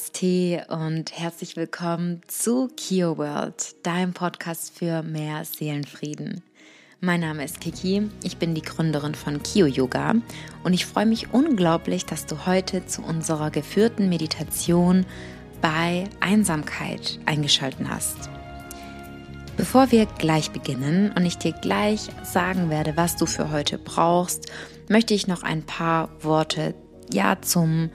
Namaste 0.00 0.64
und 0.70 1.12
herzlich 1.12 1.56
willkommen 1.56 2.22
zu 2.26 2.68
Kio 2.74 3.18
World, 3.18 3.74
deinem 3.84 4.14
Podcast 4.14 4.72
für 4.74 5.02
mehr 5.02 5.44
Seelenfrieden. 5.44 6.42
Mein 7.00 7.20
Name 7.20 7.44
ist 7.44 7.60
Kiki, 7.60 8.08
ich 8.22 8.38
bin 8.38 8.54
die 8.54 8.62
Gründerin 8.62 9.14
von 9.14 9.42
Kio 9.42 9.66
Yoga 9.66 10.14
und 10.64 10.72
ich 10.72 10.86
freue 10.86 11.04
mich 11.04 11.34
unglaublich, 11.34 12.06
dass 12.06 12.24
du 12.24 12.46
heute 12.46 12.86
zu 12.86 13.02
unserer 13.02 13.50
geführten 13.50 14.08
Meditation 14.08 15.04
bei 15.60 16.04
Einsamkeit 16.20 17.20
eingeschaltet 17.26 17.86
hast. 17.86 18.30
Bevor 19.58 19.90
wir 19.90 20.06
gleich 20.06 20.50
beginnen 20.50 21.12
und 21.14 21.26
ich 21.26 21.36
dir 21.36 21.52
gleich 21.52 22.08
sagen 22.22 22.70
werde, 22.70 22.96
was 22.96 23.16
du 23.16 23.26
für 23.26 23.50
heute 23.50 23.76
brauchst, 23.76 24.50
möchte 24.88 25.12
ich 25.12 25.26
noch 25.26 25.42
ein 25.42 25.62
paar 25.62 26.08
Worte 26.22 26.74
ja 27.12 27.42
zum 27.42 27.90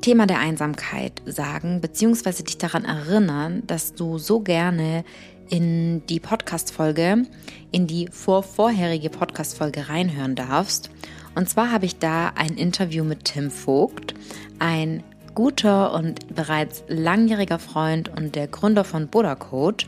Thema 0.00 0.26
der 0.26 0.38
Einsamkeit 0.38 1.22
sagen, 1.26 1.80
beziehungsweise 1.80 2.44
dich 2.44 2.58
daran 2.58 2.84
erinnern, 2.84 3.62
dass 3.66 3.94
du 3.94 4.18
so 4.18 4.40
gerne 4.40 5.04
in 5.48 6.06
die 6.06 6.20
Podcast-Folge, 6.20 7.26
in 7.72 7.86
die 7.86 8.08
vor 8.10 8.42
vorherige 8.42 9.10
Podcast-Folge 9.10 9.88
reinhören 9.88 10.36
darfst. 10.36 10.90
Und 11.34 11.48
zwar 11.48 11.70
habe 11.72 11.86
ich 11.86 11.98
da 11.98 12.32
ein 12.34 12.56
Interview 12.56 13.04
mit 13.04 13.24
Tim 13.24 13.50
Vogt, 13.50 14.14
ein 14.58 15.02
guter 15.34 15.92
und 15.94 16.34
bereits 16.34 16.84
langjähriger 16.88 17.58
Freund 17.58 18.08
und 18.08 18.34
der 18.34 18.48
Gründer 18.48 18.84
von 18.84 19.08
Buddha 19.08 19.34
Code. 19.34 19.84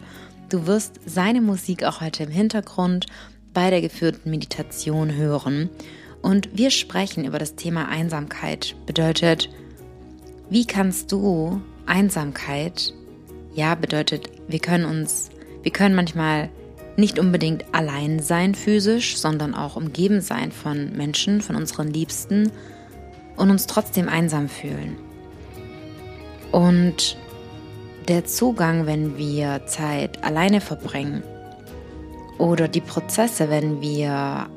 Du 0.49 0.67
wirst 0.67 1.01
seine 1.07 1.41
Musik 1.41 1.85
auch 1.85 2.01
heute 2.01 2.25
im 2.25 2.31
Hintergrund 2.31 3.07
bei 3.53 3.71
der 3.71 3.81
geführten 3.81 4.31
Meditation 4.31 5.15
hören. 5.15 5.71
Und 6.23 6.57
wir 6.57 6.71
sprechen 6.71 7.25
über 7.25 7.39
das 7.39 7.57
Thema 7.57 7.89
Einsamkeit. 7.89 8.77
Bedeutet, 8.87 9.51
wie 10.53 10.67
kannst 10.67 11.11
du 11.11 11.63
Einsamkeit, 11.87 12.93
ja, 13.55 13.75
bedeutet, 13.75 14.29
wir 14.49 14.59
können 14.59 14.85
uns, 14.85 15.31
wir 15.63 15.73
können 15.73 15.95
manchmal 15.95 16.51
nicht 16.99 17.19
unbedingt 17.19 17.65
allein 17.73 18.21
sein 18.21 18.55
physisch, 18.55 19.17
sondern 19.17 19.55
auch 19.55 19.77
umgeben 19.77 20.21
sein 20.21 20.53
von 20.53 20.95
Menschen, 20.95 21.41
von 21.41 21.57
unseren 21.57 21.89
Liebsten 21.89 22.53
und 23.37 23.51
uns 23.51 23.67
trotzdem 23.67 24.11
einsam 24.11 24.51
fühlen. 24.51 24.99
Und 26.51 27.17
der 28.09 28.27
Zugang, 28.27 28.85
wenn 28.85 29.17
wir 29.17 29.65
Zeit 29.65 30.23
alleine 30.23 30.61
verbringen 30.61 31.23
oder 32.37 32.69
die 32.69 32.83
Prozesse, 32.83 33.49
wenn 33.49 33.81
wir 33.81 34.51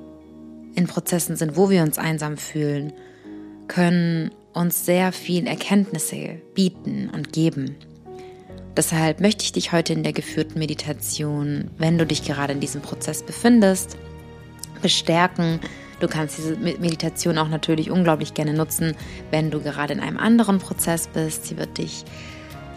in 0.75 0.87
Prozessen 0.87 1.37
sind, 1.37 1.55
wo 1.55 1.69
wir 1.69 1.83
uns 1.83 1.97
einsam 1.97 2.35
fühlen, 2.35 2.91
können 3.69 4.31
uns 4.55 4.85
sehr 4.85 5.11
viel 5.11 5.47
Erkenntnisse 5.47 6.41
bieten 6.53 7.09
und 7.13 7.33
geben. 7.33 7.75
Deshalb 8.75 9.21
möchte 9.21 9.43
ich 9.43 9.53
dich 9.53 9.71
heute 9.71 9.93
in 9.93 10.03
der 10.03 10.13
geführten 10.13 10.59
Meditation, 10.59 11.71
wenn 11.77 11.97
du 11.97 12.05
dich 12.05 12.23
gerade 12.23 12.53
in 12.53 12.59
diesem 12.59 12.81
Prozess 12.81 13.23
befindest, 13.23 13.97
bestärken. 14.81 15.59
Du 15.99 16.07
kannst 16.07 16.37
diese 16.37 16.57
Meditation 16.57 17.37
auch 17.37 17.47
natürlich 17.47 17.89
unglaublich 17.89 18.33
gerne 18.33 18.53
nutzen, 18.53 18.95
wenn 19.31 19.49
du 19.49 19.61
gerade 19.61 19.93
in 19.93 20.01
einem 20.01 20.17
anderen 20.17 20.59
Prozess 20.59 21.07
bist. 21.07 21.45
Sie 21.45 21.57
wird 21.57 21.77
dich, 21.77 22.03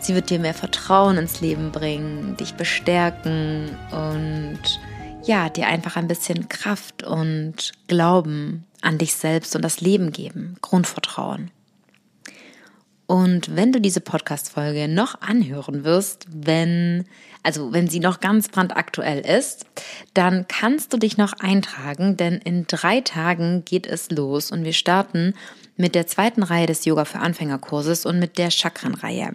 sie 0.01 0.15
wird 0.15 0.31
dir 0.31 0.39
mehr 0.39 0.55
Vertrauen 0.55 1.17
ins 1.17 1.41
Leben 1.41 1.73
bringen, 1.73 2.37
dich 2.37 2.55
bestärken 2.55 3.71
und 3.91 4.81
ja, 5.25 5.49
dir 5.49 5.67
einfach 5.67 5.97
ein 5.97 6.09
bisschen 6.09 6.49
Kraft 6.49 7.03
und 7.03 7.73
Glauben 7.89 8.65
an 8.83 8.99
dich 8.99 9.15
selbst 9.15 9.57
und 9.57 9.63
das 9.63 9.81
Leben 9.81 10.13
geben, 10.13 10.57
Grundvertrauen. 10.63 11.51
Und 13.09 13.57
wenn 13.57 13.73
du 13.73 13.81
diese 13.81 14.03
Podcast-Folge 14.03 14.87
noch 14.87 15.23
anhören 15.23 15.83
wirst, 15.83 16.27
wenn, 16.31 17.07
also 17.43 17.73
wenn 17.73 17.89
sie 17.89 18.01
noch 18.01 18.21
ganz 18.21 18.51
brandaktuell 18.51 19.21
ist, 19.21 19.65
dann 20.13 20.47
kannst 20.47 20.93
du 20.93 20.99
dich 20.99 21.17
noch 21.17 21.33
eintragen, 21.41 22.19
denn 22.19 22.35
in 22.35 22.67
drei 22.67 23.01
Tagen 23.01 23.65
geht 23.65 23.87
es 23.87 24.11
los 24.11 24.51
und 24.51 24.63
wir 24.67 24.75
starten 24.75 25.33
mit 25.79 25.95
der 25.95 26.07
zweiten 26.07 26.43
Reihe 26.43 26.67
des 26.67 26.85
Yoga 26.85 27.07
für 27.07 27.21
Anfängerkurses 27.21 28.05
und 28.05 28.19
mit 28.19 28.37
der 28.37 28.51
Chakrenreihe. 28.51 29.33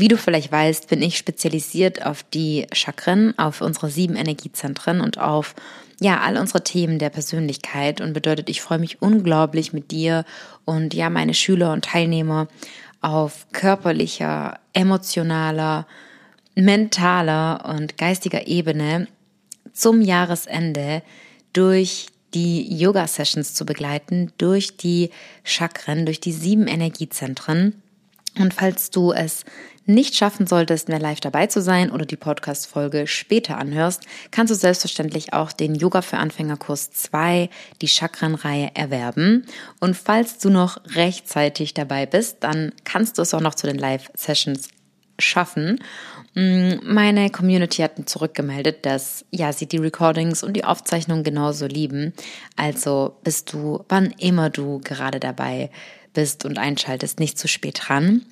Wie 0.00 0.06
du 0.06 0.16
vielleicht 0.16 0.52
weißt, 0.52 0.88
bin 0.88 1.02
ich 1.02 1.18
spezialisiert 1.18 2.06
auf 2.06 2.22
die 2.22 2.68
Chakren, 2.72 3.36
auf 3.36 3.60
unsere 3.60 3.90
sieben 3.90 4.14
Energiezentren 4.14 5.00
und 5.00 5.18
auf 5.18 5.56
ja, 6.00 6.20
all 6.20 6.36
unsere 6.36 6.62
Themen 6.62 7.00
der 7.00 7.10
Persönlichkeit 7.10 8.00
und 8.00 8.12
bedeutet, 8.12 8.48
ich 8.48 8.62
freue 8.62 8.78
mich 8.78 9.02
unglaublich 9.02 9.72
mit 9.72 9.90
dir 9.90 10.24
und 10.64 10.94
ja, 10.94 11.10
meine 11.10 11.34
Schüler 11.34 11.72
und 11.72 11.84
Teilnehmer 11.84 12.46
auf 13.00 13.48
körperlicher, 13.50 14.60
emotionaler, 14.72 15.88
mentaler 16.54 17.64
und 17.76 17.98
geistiger 17.98 18.46
Ebene 18.46 19.08
zum 19.72 20.00
Jahresende 20.00 21.02
durch 21.52 22.06
die 22.34 22.72
Yoga-Sessions 22.72 23.54
zu 23.54 23.66
begleiten, 23.66 24.32
durch 24.38 24.76
die 24.76 25.10
Chakren, 25.42 26.06
durch 26.06 26.20
die 26.20 26.32
sieben 26.32 26.68
Energiezentren. 26.68 27.82
Und 28.38 28.54
falls 28.54 28.90
du 28.90 29.12
es 29.12 29.44
nicht 29.88 30.14
schaffen 30.14 30.46
solltest, 30.46 30.88
mehr 30.88 30.98
live 30.98 31.20
dabei 31.20 31.46
zu 31.46 31.62
sein 31.62 31.90
oder 31.90 32.04
die 32.04 32.16
Podcast-Folge 32.16 33.06
später 33.06 33.56
anhörst, 33.56 34.02
kannst 34.30 34.50
du 34.50 34.54
selbstverständlich 34.54 35.32
auch 35.32 35.50
den 35.50 35.74
Yoga 35.74 36.02
für 36.02 36.18
Anfänger 36.18 36.58
Kurs 36.58 36.90
2, 36.92 37.48
die 37.80 37.88
Chakrenreihe 37.88 38.70
erwerben. 38.74 39.46
Und 39.80 39.96
falls 39.96 40.38
du 40.38 40.50
noch 40.50 40.78
rechtzeitig 40.94 41.72
dabei 41.74 42.04
bist, 42.04 42.38
dann 42.40 42.72
kannst 42.84 43.16
du 43.16 43.22
es 43.22 43.32
auch 43.32 43.40
noch 43.40 43.54
zu 43.54 43.66
den 43.66 43.78
Live-Sessions 43.78 44.68
schaffen. 45.18 45.80
Mm, 46.34 46.74
meine 46.82 47.30
Community 47.30 47.82
hat 47.82 47.98
mir 47.98 48.04
zurückgemeldet, 48.04 48.84
dass 48.84 49.24
ja 49.30 49.52
sie 49.52 49.66
die 49.66 49.78
Recordings 49.78 50.42
und 50.42 50.52
die 50.52 50.64
Aufzeichnungen 50.64 51.24
genauso 51.24 51.66
lieben. 51.66 52.12
Also 52.56 53.16
bist 53.24 53.52
du, 53.52 53.84
wann 53.88 54.12
immer 54.18 54.50
du 54.50 54.80
gerade 54.84 55.18
dabei 55.18 55.70
bist 56.12 56.44
und 56.44 56.58
einschaltest, 56.58 57.20
nicht 57.20 57.38
zu 57.38 57.48
spät 57.48 57.80
dran. 57.88 58.26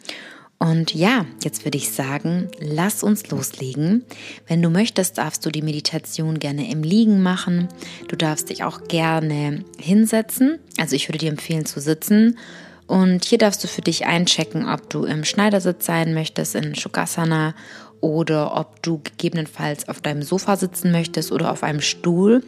Und 0.58 0.94
ja, 0.94 1.26
jetzt 1.42 1.64
würde 1.64 1.76
ich 1.76 1.92
sagen, 1.92 2.48
lass 2.60 3.02
uns 3.02 3.28
loslegen. 3.30 4.04
Wenn 4.46 4.62
du 4.62 4.70
möchtest, 4.70 5.18
darfst 5.18 5.44
du 5.44 5.50
die 5.50 5.62
Meditation 5.62 6.38
gerne 6.38 6.70
im 6.70 6.82
Liegen 6.82 7.22
machen. 7.22 7.68
Du 8.08 8.16
darfst 8.16 8.48
dich 8.48 8.64
auch 8.64 8.84
gerne 8.84 9.64
hinsetzen. 9.78 10.58
Also 10.78 10.96
ich 10.96 11.08
würde 11.08 11.18
dir 11.18 11.30
empfehlen 11.30 11.66
zu 11.66 11.80
sitzen. 11.80 12.38
Und 12.86 13.24
hier 13.24 13.38
darfst 13.38 13.62
du 13.64 13.68
für 13.68 13.82
dich 13.82 14.06
einchecken, 14.06 14.68
ob 14.68 14.88
du 14.88 15.04
im 15.04 15.24
Schneidersitz 15.24 15.84
sein 15.84 16.14
möchtest, 16.14 16.54
in 16.54 16.74
Shukasana 16.74 17.54
oder 18.00 18.56
ob 18.56 18.82
du 18.82 19.00
gegebenenfalls 19.02 19.88
auf 19.88 20.00
deinem 20.00 20.22
Sofa 20.22 20.56
sitzen 20.56 20.92
möchtest 20.92 21.32
oder 21.32 21.50
auf 21.50 21.62
einem 21.64 21.80
Stuhl, 21.80 22.44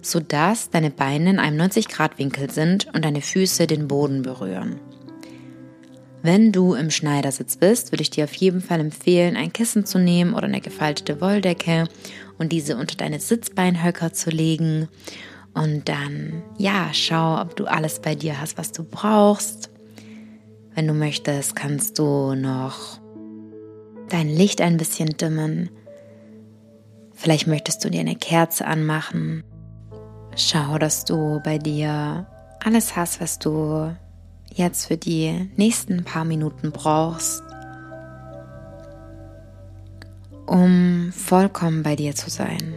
sodass 0.00 0.70
deine 0.70 0.90
Beine 0.90 1.30
in 1.30 1.38
einem 1.38 1.60
90-Grad-Winkel 1.60 2.50
sind 2.50 2.88
und 2.94 3.04
deine 3.04 3.20
Füße 3.20 3.66
den 3.66 3.86
Boden 3.86 4.22
berühren. 4.22 4.80
Wenn 6.22 6.52
du 6.52 6.74
im 6.74 6.90
Schneidersitz 6.90 7.56
bist, 7.56 7.90
würde 7.90 8.02
ich 8.02 8.10
dir 8.10 8.24
auf 8.24 8.34
jeden 8.34 8.60
Fall 8.60 8.78
empfehlen, 8.78 9.36
ein 9.36 9.52
Kissen 9.52 9.84
zu 9.84 9.98
nehmen 9.98 10.34
oder 10.34 10.44
eine 10.44 10.60
gefaltete 10.60 11.20
Wolldecke 11.20 11.88
und 12.38 12.52
diese 12.52 12.76
unter 12.76 12.96
deine 12.96 13.18
Sitzbeinhöcker 13.18 14.12
zu 14.12 14.30
legen. 14.30 14.88
Und 15.52 15.88
dann, 15.88 16.42
ja, 16.58 16.90
schau, 16.92 17.40
ob 17.40 17.56
du 17.56 17.64
alles 17.66 18.00
bei 18.00 18.14
dir 18.14 18.40
hast, 18.40 18.56
was 18.56 18.70
du 18.70 18.84
brauchst. 18.84 19.70
Wenn 20.74 20.86
du 20.86 20.94
möchtest, 20.94 21.56
kannst 21.56 21.98
du 21.98 22.34
noch 22.36 23.00
dein 24.08 24.28
Licht 24.28 24.60
ein 24.60 24.76
bisschen 24.76 25.08
dimmen. 25.16 25.70
Vielleicht 27.12 27.48
möchtest 27.48 27.84
du 27.84 27.90
dir 27.90 28.00
eine 28.00 28.16
Kerze 28.16 28.64
anmachen. 28.64 29.42
Schau, 30.36 30.78
dass 30.78 31.04
du 31.04 31.40
bei 31.44 31.58
dir 31.58 32.26
alles 32.64 32.94
hast, 32.94 33.20
was 33.20 33.40
du 33.40 33.94
jetzt 34.54 34.86
für 34.86 34.96
die 34.96 35.50
nächsten 35.56 36.04
paar 36.04 36.24
Minuten 36.24 36.72
brauchst, 36.72 37.42
um 40.46 41.12
vollkommen 41.12 41.82
bei 41.82 41.96
dir 41.96 42.14
zu 42.14 42.30
sein. 42.30 42.74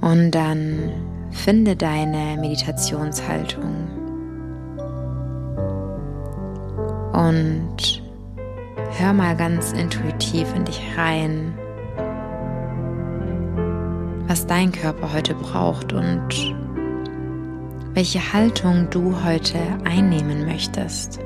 Und 0.00 0.30
dann 0.30 0.92
finde 1.30 1.76
deine 1.76 2.40
Meditationshaltung 2.40 3.88
und 7.12 8.02
hör 8.98 9.12
mal 9.12 9.36
ganz 9.36 9.72
intuitiv 9.72 10.54
in 10.54 10.64
dich 10.64 10.80
rein, 10.96 11.54
was 14.26 14.46
dein 14.46 14.72
Körper 14.72 15.12
heute 15.12 15.34
braucht 15.34 15.92
und 15.92 16.57
welche 17.98 18.32
Haltung 18.32 18.88
du 18.90 19.24
heute 19.24 19.58
einnehmen 19.82 20.46
möchtest. 20.46 21.18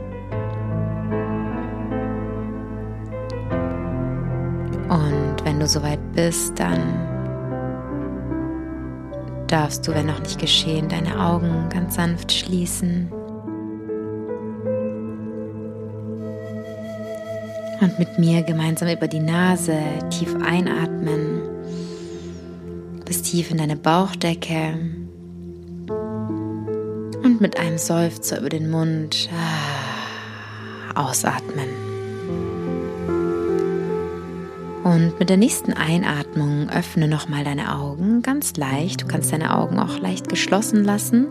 Und 4.89 5.45
wenn 5.45 5.61
du 5.61 5.67
soweit 5.69 6.01
bist, 6.15 6.59
dann 6.59 6.81
darfst 9.49 9.87
du, 9.87 9.93
wenn 9.93 10.07
noch 10.07 10.21
nicht 10.21 10.39
geschehen, 10.39 10.89
deine 10.89 11.21
Augen 11.21 11.69
ganz 11.69 11.97
sanft 11.97 12.33
schließen. 12.33 13.13
Und 17.83 17.99
mit 17.99 18.19
mir 18.19 18.41
gemeinsam 18.45 18.89
über 18.89 19.09
die 19.09 19.21
Nase 19.21 19.77
tief 20.09 20.35
einatmen, 20.43 21.43
bis 23.05 23.21
tief 23.21 23.51
in 23.51 23.59
deine 23.59 23.77
Bauchdecke 23.77 25.02
mit 27.43 27.59
einem 27.59 27.77
Seufzer 27.77 28.39
über 28.39 28.49
den 28.49 28.71
Mund 28.71 29.29
ah, 29.35 31.09
ausatmen. 31.09 31.69
Und 34.85 35.19
mit 35.19 35.29
der 35.29 35.37
nächsten 35.37 35.73
Einatmung 35.73 36.71
öffne 36.71 37.09
nochmal 37.09 37.45
deine 37.45 37.77
Augen 37.77 38.23
ganz 38.23 38.57
leicht. 38.57 39.03
Du 39.03 39.07
kannst 39.07 39.33
deine 39.33 39.57
Augen 39.57 39.79
auch 39.79 39.99
leicht 39.99 40.29
geschlossen 40.29 40.85
lassen 40.85 41.27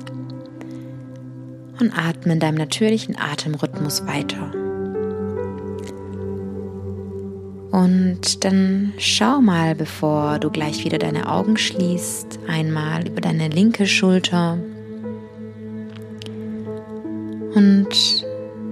und 1.79 1.97
atme 1.97 2.33
in 2.33 2.39
deinem 2.39 2.55
natürlichen 2.55 3.17
Atemrhythmus 3.17 4.05
weiter. 4.05 4.51
Und 7.71 8.43
dann 8.43 8.93
schau 8.97 9.39
mal, 9.39 9.75
bevor 9.75 10.39
du 10.39 10.49
gleich 10.49 10.83
wieder 10.83 10.97
deine 10.97 11.31
Augen 11.31 11.55
schließt, 11.55 12.39
einmal 12.47 13.07
über 13.07 13.21
deine 13.21 13.47
linke 13.47 13.87
Schulter 13.87 14.57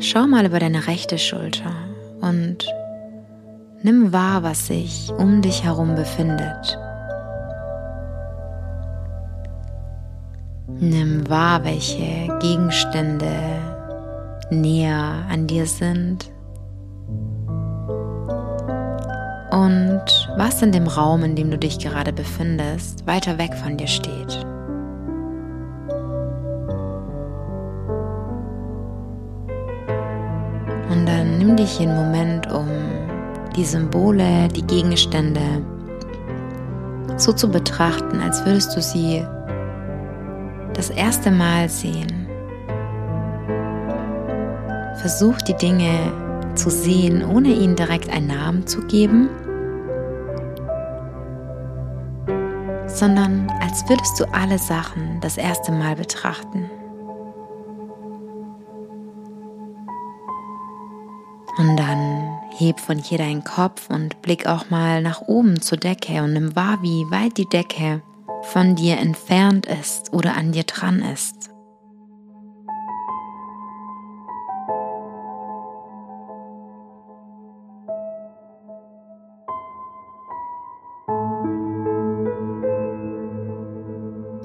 schau 0.10 0.26
mal 0.26 0.46
über 0.46 0.60
deine 0.60 0.88
rechte 0.88 1.20
Schulter 1.20 1.72
und 2.22 2.66
nimm 3.84 4.12
wahr, 4.12 4.42
was 4.42 4.66
sich 4.66 5.12
um 5.20 5.44
dich 5.44 5.64
herum 5.64 5.94
befindet. 5.94 6.80
Nimm 10.80 11.30
wahr, 11.30 11.64
welche 11.64 12.28
Gegenstände 12.40 13.30
näher 14.50 15.28
an 15.30 15.46
dir 15.46 15.68
sind. 15.68 16.32
Und 19.52 20.04
was 20.38 20.62
in 20.64 20.72
dem 20.72 20.88
Raum, 20.88 21.24
in 21.24 21.36
dem 21.36 21.52
du 21.52 21.58
dich 21.58 21.78
gerade 21.78 22.14
befindest, 22.14 23.06
weiter 23.06 23.38
weg 23.38 23.54
von 23.54 23.78
dir 23.78 23.88
steht. 23.88 24.46
Nimm 31.50 31.58
dich 31.58 31.82
einen 31.82 31.96
Moment, 31.96 32.52
um 32.52 32.68
die 33.56 33.66
Symbole, 33.66 34.50
die 34.50 34.62
Gegenstände 34.62 35.42
so 37.18 37.34
zu 37.34 37.50
betrachten, 37.50 38.22
als 38.22 38.46
würdest 38.46 38.78
du 38.78 38.82
sie 38.84 39.26
das 40.76 40.92
erste 40.92 41.32
Mal 41.32 41.68
sehen. 41.68 42.28
Versuch 45.02 45.38
die 45.42 45.56
Dinge 45.56 46.14
zu 46.54 46.70
sehen, 46.70 47.26
ohne 47.26 47.50
ihnen 47.50 47.76
direkt 47.76 48.12
einen 48.12 48.28
Namen 48.28 48.68
zu 48.68 48.82
geben, 48.82 49.28
sondern 52.86 53.52
als 53.60 53.90
würdest 53.90 54.20
du 54.20 54.26
alle 54.34 54.60
Sachen 54.60 55.20
das 55.22 55.38
erste 55.38 55.72
Mal 55.72 55.96
betrachten. 55.96 56.70
Heb 62.60 62.80
von 62.80 62.98
hier 62.98 63.18
deinen 63.18 63.44
Kopf 63.44 63.90
und 63.90 64.22
blick 64.22 64.46
auch 64.46 64.70
mal 64.70 65.02
nach 65.02 65.22
oben 65.22 65.62
zur 65.62 65.78
Decke 65.78 66.22
und 66.24 66.34
nimm 66.34 66.56
wahr, 66.56 66.80
wie 66.82 67.10
weit 67.10 67.38
die 67.38 67.48
Decke 67.48 68.02
von 68.42 68.76
dir 68.76 68.98
entfernt 68.98 69.66
ist 69.66 70.14
oder 70.14 70.36
an 70.36 70.52
dir 70.52 70.64
dran 70.64 71.02
ist. 71.02 71.50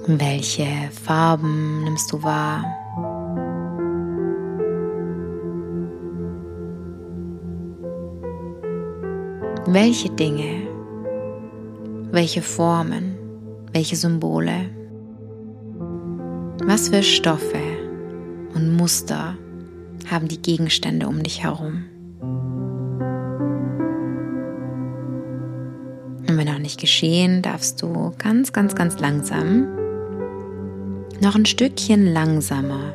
Welche 0.07 0.67
Farben 1.03 1.83
nimmst 1.85 2.13
du 2.13 2.23
wahr? 2.23 2.84
Welche 9.67 10.11
Dinge? 10.11 10.69
Welche 12.13 12.43
Formen? 12.43 13.17
Welche 13.73 13.97
Symbole? 13.97 14.69
Was 16.67 16.91
für 16.91 17.03
Stoffe 17.03 17.63
und 18.55 18.77
Muster 18.77 19.39
haben 20.11 20.29
die 20.29 20.43
Gegenstände 20.43 21.09
um 21.09 21.23
dich 21.23 21.43
herum? 21.43 21.85
Und 26.29 26.37
wenn 26.37 26.49
auch 26.51 26.59
nicht 26.59 26.79
geschehen, 26.79 27.41
darfst 27.41 27.81
du 27.81 28.13
ganz, 28.19 28.53
ganz, 28.53 28.75
ganz 28.75 29.01
langsam, 29.01 29.67
noch 31.23 31.37
ein 31.37 31.47
Stückchen 31.47 32.13
langsamer, 32.13 32.95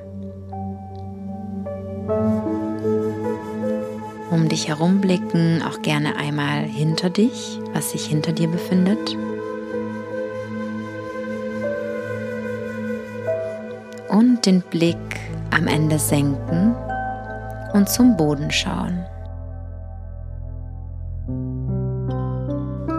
dich 4.50 4.68
herum 4.68 5.01
blicken, 5.01 5.62
auch 5.62 5.81
gerne 5.81 6.18
einmal 6.18 6.63
hinter 6.63 7.10
dich, 7.10 7.60
was 7.74 7.92
sich 7.92 8.06
hinter 8.06 8.34
dir 8.34 8.50
befindet. 8.50 9.18
und 14.10 14.46
den 14.46 14.62
Blick 14.62 14.98
am 15.51 15.68
Ende 15.68 16.00
senken 16.00 16.75
und 17.74 17.90
zum 17.90 18.18
Boden 18.18 18.51
schauen. 18.51 19.06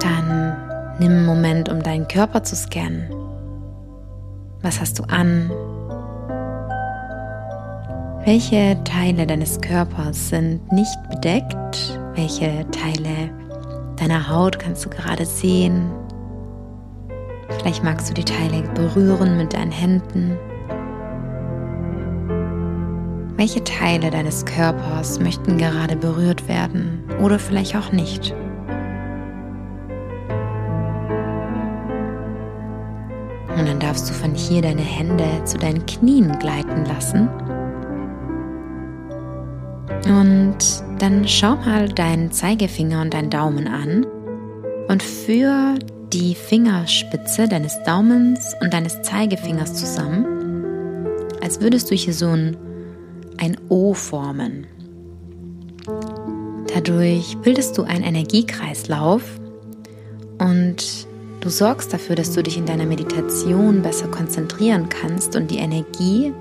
Dann 0.00 0.56
nimm 0.98 1.12
einen 1.12 1.26
Moment, 1.26 1.68
um 1.68 1.82
deinen 1.82 2.08
Körper 2.08 2.42
zu 2.42 2.56
scannen. 2.56 3.10
Was 4.62 4.80
hast 4.80 4.98
du 4.98 5.04
an? 5.04 5.50
Welche 8.26 8.76
Teile 8.84 9.26
deines 9.26 9.58
Körpers 9.62 10.28
sind 10.28 10.70
nicht 10.70 10.98
bedeckt? 11.08 11.98
Welche 12.14 12.66
Teile 12.70 13.30
deiner 13.96 14.28
Haut 14.28 14.58
kannst 14.58 14.84
du 14.84 14.90
gerade 14.90 15.24
sehen? 15.24 15.90
Vielleicht 17.48 17.82
magst 17.82 18.10
du 18.10 18.14
die 18.14 18.24
Teile 18.24 18.62
berühren 18.74 19.38
mit 19.38 19.54
deinen 19.54 19.72
Händen. 19.72 20.36
Welche 23.38 23.64
Teile 23.64 24.10
deines 24.10 24.44
Körpers 24.44 25.18
möchten 25.18 25.56
gerade 25.56 25.96
berührt 25.96 26.46
werden 26.46 27.02
oder 27.22 27.38
vielleicht 27.38 27.74
auch 27.74 27.90
nicht? 27.90 28.34
Und 33.56 33.66
dann 33.66 33.80
darfst 33.80 34.10
du 34.10 34.12
von 34.12 34.34
hier 34.34 34.60
deine 34.60 34.82
Hände 34.82 35.24
zu 35.44 35.56
deinen 35.56 35.86
Knien 35.86 36.38
gleiten 36.38 36.84
lassen. 36.84 37.30
Und 40.10 40.58
dann 40.98 41.26
schau 41.26 41.56
mal 41.56 41.88
deinen 41.88 42.32
Zeigefinger 42.32 43.00
und 43.00 43.14
deinen 43.14 43.30
Daumen 43.30 43.68
an 43.68 44.04
und 44.88 45.02
führ 45.02 45.78
die 46.12 46.34
Fingerspitze 46.34 47.46
deines 47.48 47.80
Daumens 47.84 48.54
und 48.60 48.74
deines 48.74 49.00
Zeigefingers 49.02 49.74
zusammen, 49.74 50.26
als 51.40 51.60
würdest 51.60 51.90
du 51.90 51.94
hier 51.94 52.12
so 52.12 52.28
ein 52.28 52.56
ein 53.40 53.56
O 53.68 53.94
formen. 53.94 54.66
Dadurch 56.72 57.36
bildest 57.38 57.76
du 57.78 57.82
einen 57.82 58.04
Energiekreislauf 58.04 59.22
und 60.38 61.06
du 61.40 61.48
sorgst 61.48 61.92
dafür, 61.92 62.16
dass 62.16 62.32
du 62.32 62.42
dich 62.42 62.58
in 62.58 62.66
deiner 62.66 62.86
Meditation 62.86 63.82
besser 63.82 64.08
konzentrieren 64.08 64.88
kannst 64.88 65.36
und 65.36 65.50
die 65.50 65.58
Energie 65.58 66.32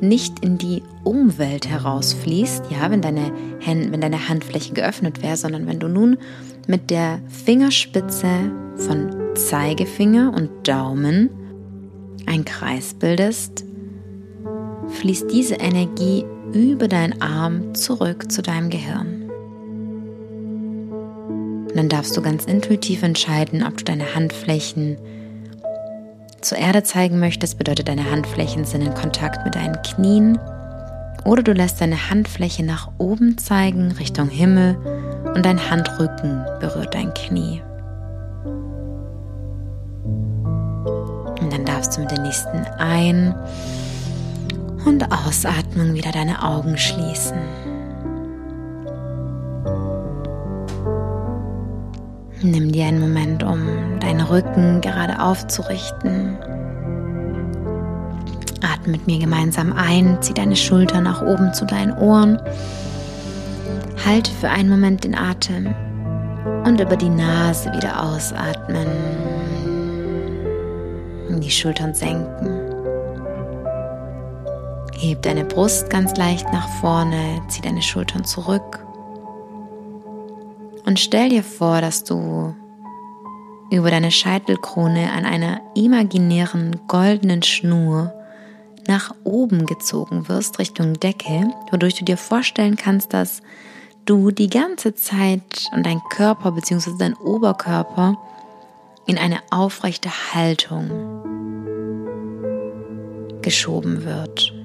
nicht 0.00 0.40
in 0.40 0.58
die 0.58 0.82
Umwelt 1.04 1.68
herausfließt, 1.68 2.64
ja, 2.70 2.90
wenn 2.90 3.00
deine, 3.02 3.32
Hand, 3.64 3.92
wenn 3.92 4.00
deine 4.00 4.28
Handfläche 4.28 4.74
geöffnet 4.74 5.22
wäre, 5.22 5.36
sondern 5.36 5.66
wenn 5.66 5.78
du 5.78 5.88
nun 5.88 6.18
mit 6.66 6.90
der 6.90 7.20
Fingerspitze 7.28 8.28
von 8.76 9.10
Zeigefinger 9.34 10.32
und 10.34 10.68
Daumen 10.68 11.30
einen 12.26 12.44
Kreis 12.44 12.94
bildest, 12.94 13.64
fließt 14.88 15.30
diese 15.32 15.54
Energie 15.56 16.24
über 16.52 16.88
deinen 16.88 17.20
Arm 17.20 17.74
zurück 17.74 18.30
zu 18.30 18.42
deinem 18.42 18.70
Gehirn. 18.70 19.30
Und 21.68 21.76
dann 21.76 21.88
darfst 21.88 22.16
du 22.16 22.22
ganz 22.22 22.44
intuitiv 22.44 23.02
entscheiden, 23.02 23.62
ob 23.62 23.76
du 23.76 23.84
deine 23.84 24.14
Handflächen 24.14 24.96
zur 26.40 26.58
Erde 26.58 26.82
zeigen 26.82 27.18
möchtest, 27.18 27.58
bedeutet 27.58 27.88
deine 27.88 28.10
Handflächen 28.10 28.64
sind 28.64 28.82
in 28.82 28.94
Kontakt 28.94 29.44
mit 29.44 29.54
deinen 29.54 29.80
Knien, 29.82 30.38
oder 31.24 31.42
du 31.42 31.52
lässt 31.52 31.80
deine 31.80 32.10
Handfläche 32.10 32.64
nach 32.64 32.88
oben 32.98 33.36
zeigen, 33.36 33.92
Richtung 33.92 34.28
Himmel, 34.28 34.76
und 35.34 35.44
dein 35.44 35.70
Handrücken 35.70 36.44
berührt 36.60 36.94
dein 36.94 37.12
Knie. 37.14 37.62
Und 41.40 41.52
dann 41.52 41.64
darfst 41.64 41.96
du 41.96 42.00
mit 42.00 42.12
den 42.12 42.22
nächsten 42.22 42.58
ein- 42.78 43.34
und 44.86 45.04
Ausatmung 45.12 45.94
wieder 45.94 46.12
deine 46.12 46.42
Augen 46.42 46.78
schließen. 46.78 47.38
Nimm 52.42 52.70
dir 52.70 52.84
einen 52.84 53.00
Moment, 53.00 53.42
um 53.42 53.98
deinen 53.98 54.20
Rücken 54.20 54.82
gerade 54.82 55.20
aufzurichten. 55.20 56.36
Atme 58.62 58.92
mit 58.92 59.06
mir 59.06 59.18
gemeinsam 59.18 59.72
ein, 59.72 60.18
zieh 60.20 60.34
deine 60.34 60.56
Schultern 60.56 61.04
nach 61.04 61.22
oben 61.22 61.54
zu 61.54 61.64
deinen 61.64 61.96
Ohren. 61.96 62.38
Halte 64.04 64.30
für 64.32 64.50
einen 64.50 64.68
Moment 64.68 65.04
den 65.04 65.16
Atem 65.16 65.74
und 66.64 66.78
über 66.78 66.96
die 66.96 67.08
Nase 67.08 67.72
wieder 67.72 68.02
ausatmen. 68.02 68.86
Die 71.40 71.50
Schultern 71.50 71.94
senken. 71.94 72.60
Heb 74.98 75.22
deine 75.22 75.44
Brust 75.44 75.88
ganz 75.88 76.16
leicht 76.16 76.52
nach 76.52 76.68
vorne, 76.80 77.40
zieh 77.48 77.62
deine 77.62 77.82
Schultern 77.82 78.24
zurück 78.24 78.86
und 80.86 80.98
stell 80.98 81.28
dir 81.28 81.42
vor, 81.42 81.80
dass 81.80 82.04
du 82.04 82.54
über 83.70 83.90
deine 83.90 84.12
Scheitelkrone 84.12 85.12
an 85.12 85.26
einer 85.26 85.60
imaginären 85.74 86.76
goldenen 86.86 87.42
Schnur 87.42 88.14
nach 88.86 89.12
oben 89.24 89.66
gezogen 89.66 90.28
wirst 90.28 90.58
Richtung 90.60 90.94
Decke, 90.94 91.50
wodurch 91.70 91.94
du 91.96 92.04
dir 92.04 92.16
vorstellen 92.16 92.76
kannst, 92.76 93.12
dass 93.12 93.42
du 94.04 94.30
die 94.30 94.48
ganze 94.48 94.94
Zeit 94.94 95.68
und 95.74 95.84
dein 95.84 96.00
Körper 96.10 96.52
bzw. 96.52 96.92
dein 96.98 97.14
Oberkörper 97.14 98.16
in 99.06 99.18
eine 99.18 99.40
aufrechte 99.50 100.08
Haltung 100.32 100.90
geschoben 103.42 104.04
wird. 104.04 104.55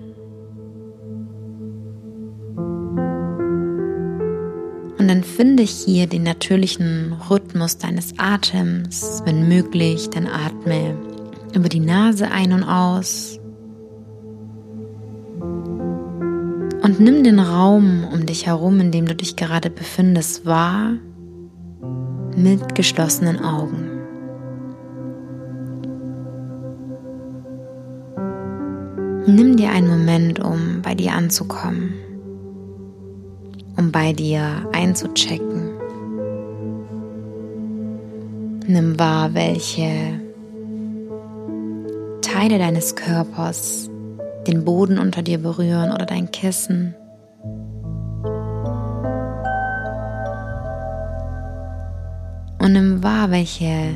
Und 5.01 5.07
dann 5.07 5.23
finde 5.23 5.63
hier 5.63 6.05
den 6.05 6.21
natürlichen 6.21 7.13
Rhythmus 7.27 7.79
deines 7.79 8.13
Atems. 8.19 9.23
Wenn 9.25 9.47
möglich, 9.47 10.11
dann 10.11 10.27
atme 10.27 10.95
über 11.55 11.69
die 11.69 11.79
Nase 11.79 12.29
ein 12.29 12.53
und 12.53 12.63
aus. 12.63 13.39
Und 16.83 16.99
nimm 16.99 17.23
den 17.23 17.39
Raum 17.39 18.03
um 18.13 18.27
dich 18.27 18.45
herum, 18.45 18.79
in 18.79 18.91
dem 18.91 19.07
du 19.07 19.15
dich 19.15 19.35
gerade 19.35 19.71
befindest, 19.71 20.45
wahr 20.45 20.91
mit 22.37 22.75
geschlossenen 22.75 23.43
Augen. 23.43 23.89
Nimm 29.25 29.57
dir 29.57 29.71
einen 29.71 29.87
Moment, 29.87 30.39
um 30.39 30.83
bei 30.83 30.93
dir 30.93 31.13
anzukommen 31.13 31.95
um 33.81 33.91
bei 33.91 34.13
dir 34.13 34.69
einzuchecken. 34.73 35.71
Nimm 38.67 38.99
wahr, 38.99 39.33
welche 39.33 40.21
Teile 42.21 42.59
deines 42.59 42.95
Körpers 42.95 43.89
den 44.45 44.63
Boden 44.65 44.99
unter 44.99 45.23
dir 45.23 45.39
berühren 45.39 45.91
oder 45.91 46.05
dein 46.05 46.29
Kissen. 46.29 46.93
Und 52.61 52.73
nimm 52.73 53.01
wahr, 53.01 53.31
welche 53.31 53.95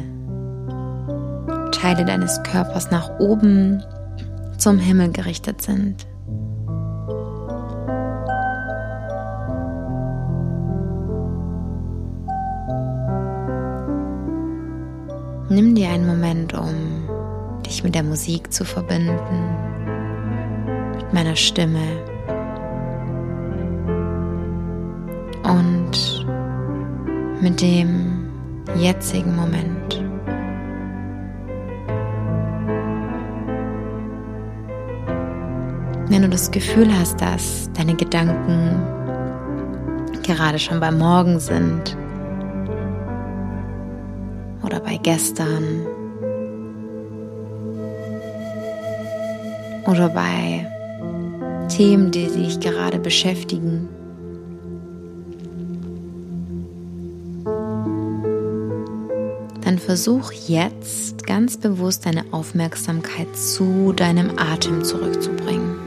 Teile 1.72 2.06
deines 2.06 2.42
Körpers 2.42 2.90
nach 2.90 3.20
oben 3.20 3.84
zum 4.58 4.80
Himmel 4.80 5.12
gerichtet 5.12 5.62
sind. 5.62 6.08
Mit 17.86 17.94
der 17.94 18.02
Musik 18.02 18.52
zu 18.52 18.66
verbinden, 18.66 19.14
mit 20.96 21.14
meiner 21.14 21.36
Stimme 21.36 21.86
und 25.44 26.26
mit 27.42 27.62
dem 27.62 28.28
jetzigen 28.76 29.36
Moment. 29.36 30.04
Wenn 36.10 36.24
du 36.24 36.30
das 36.30 36.50
Gefühl 36.50 36.92
hast, 36.92 37.22
dass 37.22 37.70
deine 37.74 37.94
Gedanken 37.96 38.82
gerade 40.24 40.58
schon 40.58 40.80
beim 40.80 40.98
Morgen 40.98 41.40
sind, 41.40 41.96
oder 44.64 44.80
bei 44.80 44.98
gestern 44.98 45.95
oder 49.86 50.10
bei 50.10 50.68
Themen, 51.70 52.12
die 52.12 52.28
dich 52.28 52.60
gerade 52.60 53.00
beschäftigen. 53.00 53.88
Dann 59.62 59.80
versuch 59.80 60.32
jetzt 60.32 61.26
ganz 61.26 61.58
bewusst 61.58 62.06
deine 62.06 62.24
Aufmerksamkeit 62.32 63.36
zu 63.36 63.94
deinem 63.94 64.38
Atem 64.38 64.84
zurückzubringen. 64.84 65.85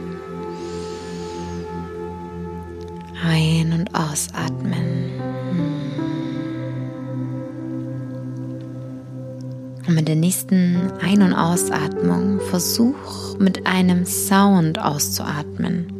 Ein- 11.19 11.33
und 11.33 11.33
Ausatmung 11.33 12.39
versuch 12.39 13.37
mit 13.39 13.67
einem 13.67 14.05
Sound 14.05 14.79
auszuatmen. 14.79 15.91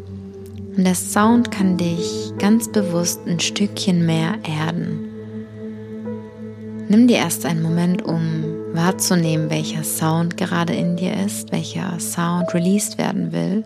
Und 0.77 0.85
der 0.85 0.95
Sound 0.95 1.51
kann 1.51 1.75
dich 1.75 2.31
ganz 2.39 2.71
bewusst 2.71 3.19
ein 3.27 3.41
Stückchen 3.41 4.05
mehr 4.05 4.35
erden. 4.47 5.09
Nimm 6.87 7.07
dir 7.09 7.17
erst 7.17 7.45
einen 7.45 7.61
Moment, 7.61 8.01
um 8.01 8.45
wahrzunehmen, 8.71 9.49
welcher 9.49 9.83
Sound 9.83 10.37
gerade 10.37 10.73
in 10.73 10.95
dir 10.95 11.13
ist, 11.25 11.51
welcher 11.51 11.99
Sound 11.99 12.53
released 12.53 12.97
werden 12.97 13.33
will. 13.33 13.65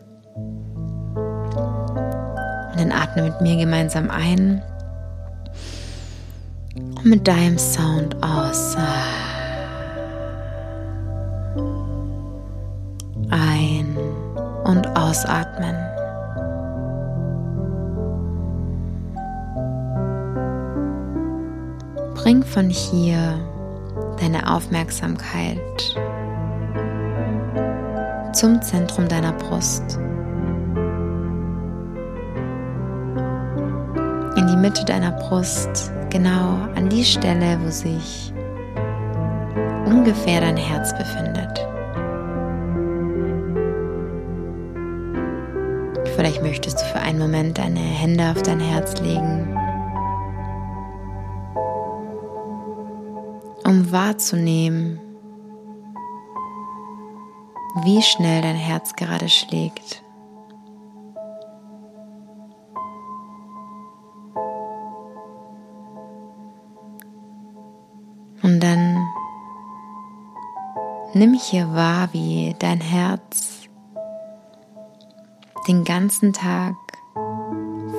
Und 2.71 2.79
dann 2.79 2.91
atme 2.91 3.25
mit 3.25 3.41
mir 3.41 3.57
gemeinsam 3.57 4.09
ein 4.09 4.59
und 6.75 7.05
mit 7.05 7.27
deinem 7.27 7.59
Sound 7.59 8.15
aus. 8.23 8.75
Ausatmen. 15.13 15.75
Bring 22.15 22.43
von 22.43 22.69
hier 22.69 23.39
deine 24.19 24.51
Aufmerksamkeit 24.51 25.59
zum 28.33 28.59
Zentrum 28.61 29.07
deiner 29.07 29.33
Brust. 29.33 29.99
In 34.35 34.47
die 34.47 34.57
Mitte 34.57 34.83
deiner 34.85 35.11
Brust, 35.11 35.91
genau 36.09 36.57
an 36.75 36.89
die 36.89 37.05
Stelle, 37.05 37.59
wo 37.63 37.69
sich 37.69 38.33
ungefähr 39.85 40.41
dein 40.41 40.57
Herz 40.57 40.97
befindet. 40.97 41.52
Vielleicht 46.23 46.41
möchtest 46.41 46.79
du 46.79 46.85
für 46.85 47.01
einen 47.01 47.19
Moment 47.19 47.57
deine 47.57 47.81
Hände 47.81 48.31
auf 48.31 48.41
dein 48.43 48.61
Herz 48.61 48.97
legen, 49.01 49.45
um 53.65 53.91
wahrzunehmen, 53.91 55.01
wie 57.83 58.01
schnell 58.01 58.41
dein 58.41 58.55
Herz 58.55 58.93
gerade 58.95 59.27
schlägt. 59.27 60.01
Und 68.43 68.61
dann 68.61 68.97
nimm 71.15 71.33
hier 71.33 71.67
wahr, 71.73 72.07
wie 72.13 72.55
dein 72.59 72.79
Herz 72.79 73.52
den 75.63 75.83
ganzen 75.83 76.33
Tag 76.33 76.75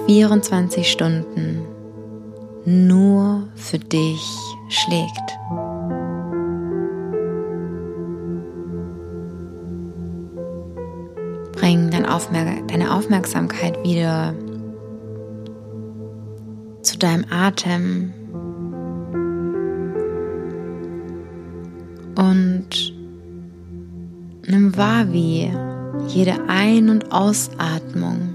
24 0.07 0.91
Stunden 0.91 1.63
nur 2.65 3.49
für 3.55 3.79
dich 3.79 4.25
schlägt. 4.69 5.39
Bring 11.53 11.91
deine 11.91 12.95
Aufmerksamkeit 12.95 13.83
wieder 13.83 14.35
zu 16.83 16.99
deinem 16.99 17.25
Atem 17.31 18.13
Und 22.17 22.95
nimm 24.47 24.77
wahr, 24.77 25.13
wie 25.13 25.51
jede 26.09 26.49
Ein- 26.49 26.91
und 26.91 27.13
Ausatmung 27.13 28.35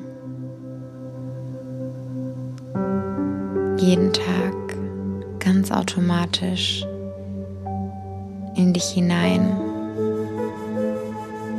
jeden 3.78 4.12
Tag 4.12 4.54
ganz 5.40 5.72
automatisch 5.72 6.86
in 8.56 8.74
dich 8.74 8.90
hinein 8.90 9.58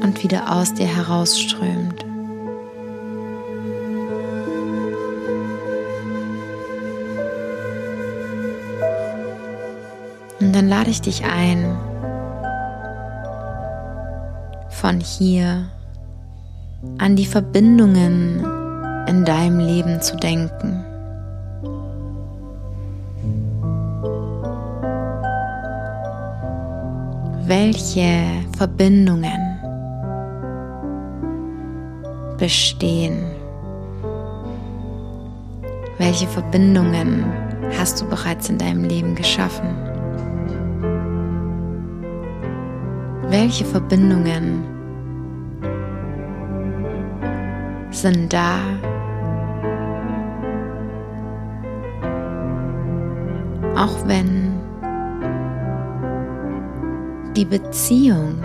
und 0.03 0.23
wieder 0.23 0.55
aus 0.55 0.75
dir 0.75 0.87
herausströmt. 0.87 2.05
Und 10.41 10.55
dann 10.55 10.69
lade 10.69 10.91
ich 10.91 11.01
dich 11.01 11.25
ein, 11.25 11.77
von 14.69 15.01
hier 15.01 15.67
an 17.01 17.17
die 17.17 17.25
Verbindungen 17.25 18.45
in 19.09 19.25
deinem 19.25 19.59
Leben 19.59 20.03
zu 20.03 20.17
denken. 20.17 20.85
Welche 27.47 28.45
Verbindungen 28.57 29.59
bestehen? 32.37 33.25
Welche 35.97 36.27
Verbindungen 36.27 37.25
hast 37.79 38.03
du 38.03 38.09
bereits 38.09 38.51
in 38.51 38.59
deinem 38.59 38.85
Leben 38.85 39.15
geschaffen? 39.15 39.75
Welche 43.31 43.65
Verbindungen 43.65 44.80
sind 48.01 48.33
da? 48.33 48.59
Auch 53.77 54.07
wenn 54.07 54.59
die 57.37 57.45
Beziehung 57.45 58.43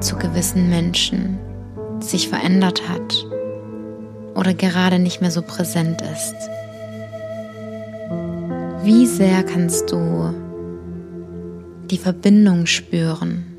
zu 0.00 0.16
gewissen 0.16 0.68
Menschen 0.68 1.38
sich 2.00 2.28
verändert 2.28 2.88
hat 2.88 3.26
oder 4.34 4.54
gerade 4.54 4.98
nicht 4.98 5.20
mehr 5.20 5.30
so 5.30 5.42
präsent 5.42 6.02
ist. 6.02 6.34
Wie 8.82 9.06
sehr 9.06 9.42
kannst 9.42 9.90
du 9.90 10.34
die 11.90 11.98
Verbindung 11.98 12.66
spüren? 12.66 13.53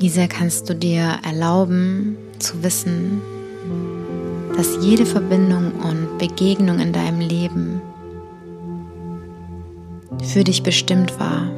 Wie 0.00 0.08
sehr 0.08 0.28
kannst 0.28 0.70
du 0.70 0.74
dir 0.74 1.18
erlauben 1.22 2.16
zu 2.38 2.62
wissen, 2.62 3.20
dass 4.56 4.78
jede 4.80 5.04
Verbindung 5.04 5.72
und 5.72 6.16
Begegnung 6.16 6.78
in 6.78 6.94
deinem 6.94 7.20
Leben 7.20 7.82
für 10.24 10.42
dich 10.42 10.62
bestimmt 10.62 11.20
war? 11.20 11.50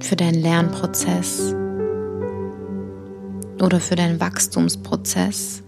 Für 0.00 0.16
deinen 0.16 0.42
Lernprozess 0.42 1.54
oder 3.62 3.80
für 3.80 3.96
deinen 3.96 4.20
Wachstumsprozess 4.20 5.62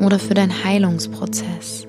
oder 0.00 0.18
für 0.18 0.32
deinen 0.32 0.64
Heilungsprozess. 0.64 1.87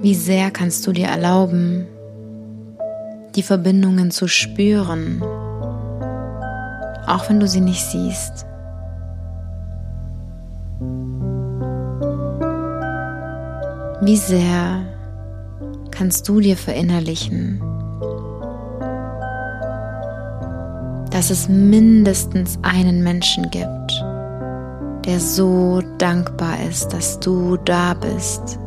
Wie 0.00 0.14
sehr 0.14 0.52
kannst 0.52 0.86
du 0.86 0.92
dir 0.92 1.08
erlauben, 1.08 1.88
die 3.34 3.42
Verbindungen 3.42 4.12
zu 4.12 4.28
spüren, 4.28 5.20
auch 7.06 7.28
wenn 7.28 7.40
du 7.40 7.48
sie 7.48 7.60
nicht 7.60 7.84
siehst. 7.84 8.46
Wie 14.00 14.16
sehr 14.16 14.82
kannst 15.90 16.28
du 16.28 16.38
dir 16.38 16.56
verinnerlichen, 16.56 17.60
dass 21.10 21.30
es 21.30 21.48
mindestens 21.48 22.56
einen 22.62 23.02
Menschen 23.02 23.50
gibt, 23.50 24.04
der 25.04 25.18
so 25.18 25.82
dankbar 25.98 26.62
ist, 26.68 26.92
dass 26.92 27.18
du 27.18 27.56
da 27.56 27.94
bist. 27.94 28.60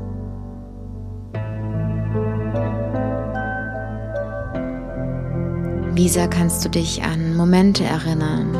Wie 6.01 6.09
sehr 6.09 6.27
kannst 6.27 6.65
du 6.65 6.69
dich 6.69 7.03
an 7.03 7.37
Momente 7.37 7.83
erinnern, 7.83 8.55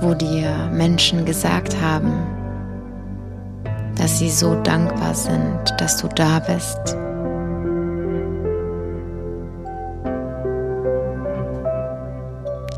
wo 0.00 0.14
dir 0.14 0.70
Menschen 0.72 1.26
gesagt 1.26 1.78
haben, 1.78 2.10
dass 3.98 4.18
sie 4.18 4.30
so 4.30 4.54
dankbar 4.62 5.14
sind, 5.14 5.60
dass 5.76 5.98
du 5.98 6.08
da 6.08 6.38
bist. 6.38 6.96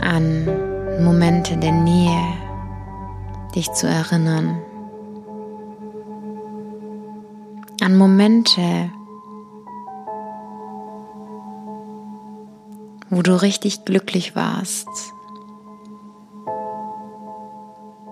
An 0.01 0.49
Momente 1.01 1.57
der 1.57 1.71
Nähe, 1.71 2.25
dich 3.55 3.71
zu 3.71 3.87
erinnern. 3.87 4.59
An 7.81 7.97
Momente, 7.97 8.91
wo 13.15 13.23
du 13.23 13.41
richtig 13.41 13.85
glücklich 13.85 14.35
warst, 14.35 14.89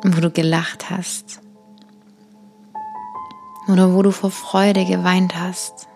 wo 0.05 0.21
du 0.21 0.31
gelacht 0.31 0.91
hast 0.91 1.41
oder 3.69 3.95
wo 3.95 4.03
du 4.03 4.13
vor 4.13 4.31
Freude 4.31 4.85
geweint 4.85 5.35
hast. 5.37 5.89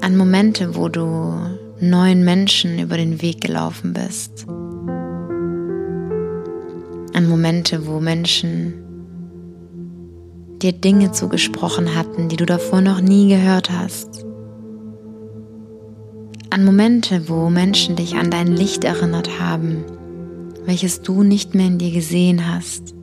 An 0.00 0.16
Momente, 0.16 0.76
wo 0.76 0.88
du 0.88 1.34
neuen 1.80 2.24
Menschen 2.24 2.78
über 2.78 2.96
den 2.96 3.20
Weg 3.20 3.40
gelaufen 3.40 3.94
bist. 3.94 4.46
An 7.12 7.28
Momente, 7.28 7.88
wo 7.88 7.98
Menschen 7.98 8.84
dir 10.62 10.72
Dinge 10.72 11.10
zugesprochen 11.10 11.96
hatten, 11.96 12.28
die 12.28 12.36
du 12.36 12.46
davor 12.46 12.80
noch 12.80 13.00
nie 13.00 13.28
gehört 13.28 13.70
hast. 13.72 14.27
An 16.50 16.64
Momente, 16.64 17.28
wo 17.28 17.50
Menschen 17.50 17.94
dich 17.94 18.16
an 18.16 18.30
dein 18.30 18.46
Licht 18.46 18.82
erinnert 18.82 19.38
haben, 19.38 19.84
welches 20.64 21.02
du 21.02 21.22
nicht 21.22 21.54
mehr 21.54 21.66
in 21.66 21.76
dir 21.76 21.90
gesehen 21.90 22.50
hast. 22.50 22.94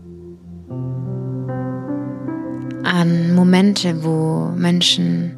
An 2.83 3.35
Momente, 3.35 4.03
wo 4.03 4.49
Menschen 4.57 5.37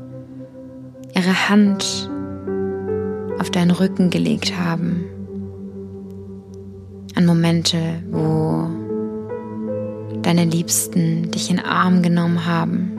ihre 1.13 1.49
Hand 1.49 2.09
auf 3.39 3.49
deinen 3.51 3.71
Rücken 3.71 4.09
gelegt 4.09 4.57
haben, 4.57 5.03
an 7.13 7.25
Momente, 7.25 7.77
wo 8.09 8.69
deine 10.21 10.45
Liebsten 10.45 11.29
dich 11.31 11.51
in 11.51 11.59
Arm 11.59 12.01
genommen 12.01 12.45
haben, 12.45 12.97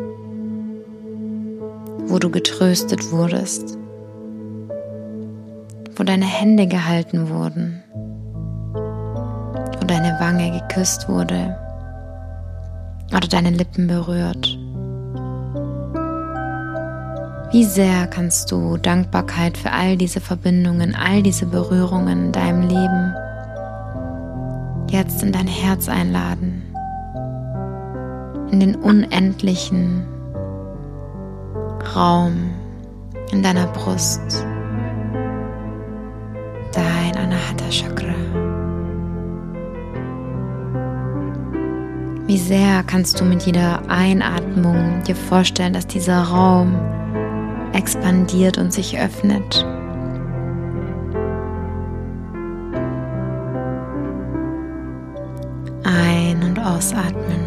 wo 2.07 2.19
du 2.19 2.29
getröstet 2.29 3.11
wurdest, 3.11 3.78
wo 5.99 6.05
deine 6.05 6.27
Hände 6.27 6.69
gehalten 6.69 7.29
wurden, 7.29 7.83
wo 8.73 9.85
deine 9.85 10.17
Wange 10.21 10.61
geküsst 10.61 11.09
wurde 11.09 11.59
oder 13.11 13.27
deine 13.27 13.51
Lippen 13.51 13.89
berührt. 13.89 14.57
Wie 17.51 17.65
sehr 17.65 18.07
kannst 18.07 18.53
du 18.53 18.77
Dankbarkeit 18.77 19.57
für 19.57 19.73
all 19.73 19.97
diese 19.97 20.21
Verbindungen, 20.21 20.95
all 20.95 21.23
diese 21.23 21.47
Berührungen 21.47 22.27
in 22.27 22.33
deinem 22.33 22.63
Leben 22.63 23.15
jetzt 24.91 25.23
in 25.23 25.33
dein 25.33 25.49
Herz 25.49 25.89
einladen, 25.89 26.63
in 28.53 28.61
den 28.61 28.77
unendlichen 28.77 30.07
Raum 31.97 32.51
in 33.33 33.43
deiner 33.43 33.67
Brust, 33.67 34.48
Wie 42.29 42.37
sehr 42.37 42.83
kannst 42.83 43.19
du 43.19 43.25
mit 43.25 43.45
jeder 43.45 43.81
Einatmung 43.89 45.03
dir 45.05 45.17
vorstellen, 45.17 45.73
dass 45.73 45.87
dieser 45.87 46.25
Raum 46.25 46.79
expandiert 47.73 48.59
und 48.59 48.71
sich 48.71 48.99
öffnet? 48.99 49.65
Ein- 55.85 56.43
und 56.43 56.59
ausatmen. 56.59 57.41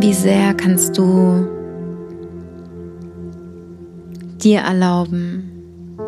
Wie 0.00 0.12
sehr 0.12 0.52
kannst 0.54 0.98
du 0.98 1.46
dir 4.42 4.62
erlauben, 4.62 5.43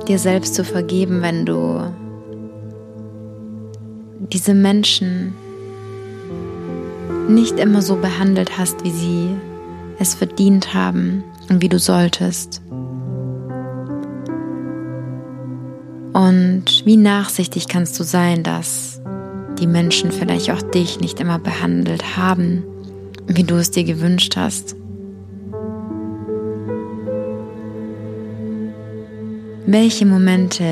dir 0.08 0.18
selbst 0.18 0.54
zu 0.54 0.64
vergeben, 0.64 1.22
wenn 1.22 1.46
du 1.46 1.92
diese 4.32 4.54
Menschen 4.54 5.34
nicht 7.28 7.58
immer 7.58 7.82
so 7.82 7.96
behandelt 7.96 8.58
hast, 8.58 8.84
wie 8.84 8.90
sie 8.90 9.28
es 9.98 10.14
verdient 10.14 10.74
haben 10.74 11.24
und 11.48 11.62
wie 11.62 11.68
du 11.68 11.78
solltest. 11.78 12.62
Und 16.12 16.82
wie 16.84 16.96
nachsichtig 16.96 17.68
kannst 17.68 17.98
du 18.00 18.04
sein, 18.04 18.42
dass 18.42 19.00
die 19.58 19.66
Menschen 19.66 20.12
vielleicht 20.12 20.50
auch 20.50 20.62
dich 20.62 21.00
nicht 21.00 21.20
immer 21.20 21.38
behandelt 21.38 22.16
haben, 22.16 22.64
wie 23.26 23.44
du 23.44 23.56
es 23.56 23.70
dir 23.70 23.84
gewünscht 23.84 24.36
hast. 24.36 24.76
Welche 29.68 30.06
Momente, 30.06 30.64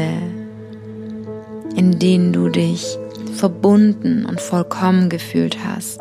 in 1.74 1.98
denen 1.98 2.32
du 2.32 2.48
dich 2.48 2.96
verbunden 3.34 4.24
und 4.24 4.40
vollkommen 4.40 5.08
gefühlt 5.08 5.58
hast, 5.66 6.00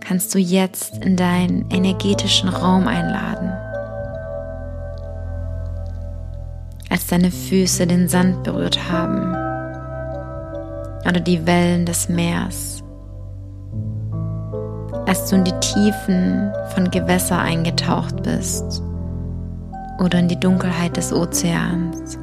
kannst 0.00 0.34
du 0.34 0.40
jetzt 0.40 1.04
in 1.04 1.16
deinen 1.16 1.70
energetischen 1.70 2.48
Raum 2.48 2.88
einladen. 2.88 3.52
Als 6.90 7.06
deine 7.06 7.30
Füße 7.30 7.86
den 7.86 8.08
Sand 8.08 8.42
berührt 8.42 8.90
haben 8.90 9.30
oder 11.08 11.20
die 11.20 11.46
Wellen 11.46 11.86
des 11.86 12.08
Meeres, 12.08 12.82
als 15.06 15.30
du 15.30 15.36
in 15.36 15.44
die 15.44 15.60
Tiefen 15.60 16.50
von 16.74 16.90
Gewässer 16.90 17.38
eingetaucht 17.38 18.24
bist 18.24 18.82
oder 19.98 20.18
in 20.18 20.28
die 20.28 20.38
Dunkelheit 20.38 20.96
des 20.96 21.12
Ozeans, 21.12 22.18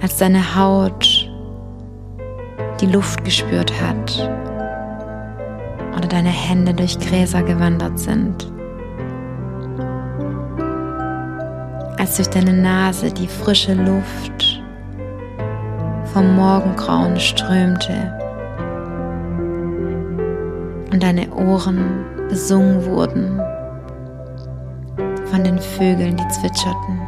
als 0.00 0.16
deine 0.18 0.56
Haut 0.56 1.30
die 2.80 2.86
Luft 2.86 3.24
gespürt 3.24 3.72
hat 3.80 4.30
oder 5.96 6.08
deine 6.08 6.30
Hände 6.30 6.74
durch 6.74 6.98
Gräser 6.98 7.42
gewandert 7.42 7.98
sind, 7.98 8.52
als 11.98 12.16
durch 12.16 12.28
deine 12.28 12.52
Nase 12.52 13.12
die 13.12 13.28
frische 13.28 13.74
Luft 13.74 14.62
vom 16.12 16.36
Morgengrauen 16.36 17.18
strömte 17.18 18.18
und 20.92 21.02
deine 21.02 21.32
Ohren 21.32 22.04
besungen 22.28 22.84
wurden 22.84 23.41
von 25.32 25.44
den 25.44 25.58
Vögeln, 25.58 26.18
die 26.18 26.28
zwitscherten. 26.28 27.00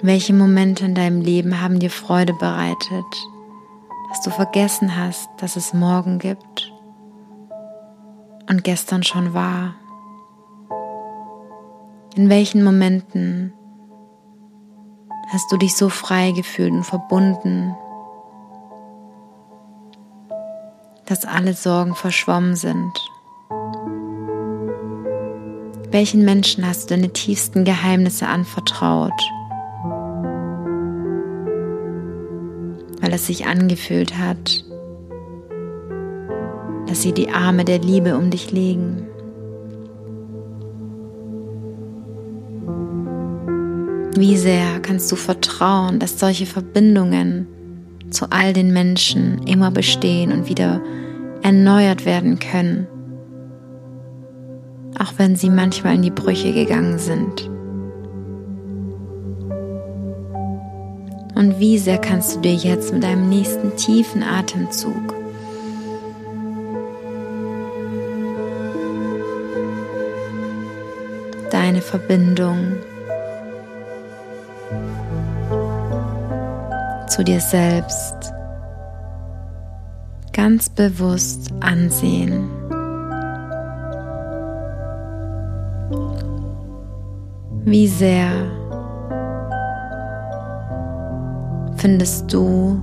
Welche 0.00 0.32
Momente 0.32 0.86
in 0.86 0.94
deinem 0.94 1.20
Leben 1.20 1.60
haben 1.60 1.78
dir 1.78 1.90
Freude 1.90 2.32
bereitet, 2.32 3.04
dass 4.08 4.22
du 4.22 4.30
vergessen 4.30 4.96
hast, 4.96 5.28
dass 5.36 5.56
es 5.56 5.74
morgen 5.74 6.18
gibt 6.18 6.72
und 8.48 8.64
gestern 8.64 9.02
schon 9.02 9.34
war? 9.34 9.74
In 12.14 12.30
welchen 12.30 12.64
Momenten 12.64 13.52
hast 15.28 15.52
du 15.52 15.58
dich 15.58 15.76
so 15.76 15.90
frei 15.90 16.30
gefühlt 16.30 16.72
und 16.72 16.84
verbunden, 16.84 17.76
dass 21.04 21.26
alle 21.26 21.52
Sorgen 21.52 21.94
verschwommen 21.94 22.56
sind? 22.56 23.13
Welchen 25.94 26.24
Menschen 26.24 26.66
hast 26.66 26.90
du 26.90 26.96
deine 26.96 27.12
tiefsten 27.12 27.62
Geheimnisse 27.62 28.26
anvertraut? 28.26 29.12
Weil 33.00 33.12
es 33.12 33.28
sich 33.28 33.46
angefühlt 33.46 34.18
hat, 34.18 34.64
dass 36.88 37.02
sie 37.02 37.12
die 37.12 37.30
Arme 37.30 37.64
der 37.64 37.78
Liebe 37.78 38.16
um 38.16 38.30
dich 38.30 38.50
legen. 38.50 39.06
Wie 44.16 44.36
sehr 44.36 44.80
kannst 44.80 45.12
du 45.12 45.14
vertrauen, 45.14 46.00
dass 46.00 46.18
solche 46.18 46.46
Verbindungen 46.46 47.46
zu 48.10 48.26
all 48.30 48.52
den 48.52 48.72
Menschen 48.72 49.46
immer 49.46 49.70
bestehen 49.70 50.32
und 50.32 50.48
wieder 50.48 50.82
erneuert 51.44 52.04
werden 52.04 52.40
können? 52.40 52.88
Auch 55.04 55.12
wenn 55.18 55.36
sie 55.36 55.50
manchmal 55.50 55.96
in 55.96 56.02
die 56.02 56.10
Brüche 56.10 56.52
gegangen 56.52 56.98
sind. 56.98 57.50
Und 61.34 61.58
wie 61.58 61.78
sehr 61.78 61.98
kannst 61.98 62.36
du 62.36 62.40
dir 62.40 62.54
jetzt 62.54 62.92
mit 62.92 63.02
deinem 63.02 63.28
nächsten 63.28 63.76
tiefen 63.76 64.22
Atemzug 64.22 65.14
deine 71.50 71.82
Verbindung 71.82 72.76
zu 77.08 77.22
dir 77.22 77.40
selbst 77.40 78.32
ganz 80.32 80.68
bewusst 80.68 81.52
ansehen. 81.60 82.50
Wie 87.74 87.88
sehr 87.88 88.30
findest 91.74 92.32
du 92.32 92.80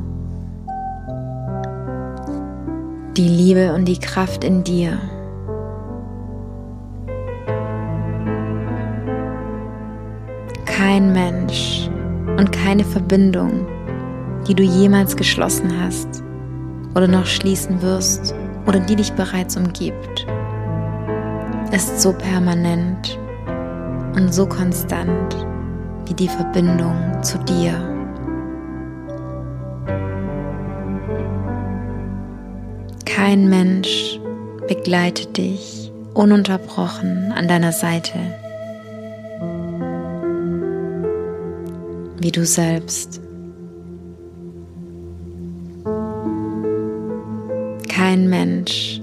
die 3.16 3.30
Liebe 3.30 3.74
und 3.74 3.86
die 3.86 3.98
Kraft 3.98 4.44
in 4.44 4.66
dir? 4.66 5.00
Kein 10.66 11.14
Mensch 11.14 11.90
und 12.38 12.52
keine 12.52 12.84
Verbindung, 12.84 13.66
die 14.46 14.54
du 14.54 14.64
jemals 14.64 15.16
geschlossen 15.16 15.72
hast 15.82 16.22
oder 16.96 17.08
noch 17.08 17.28
schließen 17.28 17.82
wirst 17.82 18.36
oder 18.68 18.82
die 18.82 18.98
dich 18.98 19.14
bereits 19.14 19.56
umgibt, 19.56 20.28
ist 21.72 22.02
so 22.02 22.12
permanent 22.12 23.18
und 24.15 24.34
so 24.34 24.45
konstant 24.45 25.36
wie 26.06 26.13
die 26.13 26.28
Verbindung 26.28 27.21
zu 27.21 27.38
dir. 27.39 27.74
Kein 33.06 33.50
Mensch 33.50 34.19
begleitet 34.67 35.38
dich 35.38 35.91
ununterbrochen 36.13 37.32
an 37.32 37.47
deiner 37.47 37.71
Seite, 37.71 38.17
wie 42.19 42.32
du 42.32 42.45
selbst. 42.45 43.21
Kein 47.88 48.28
Mensch 48.30 49.02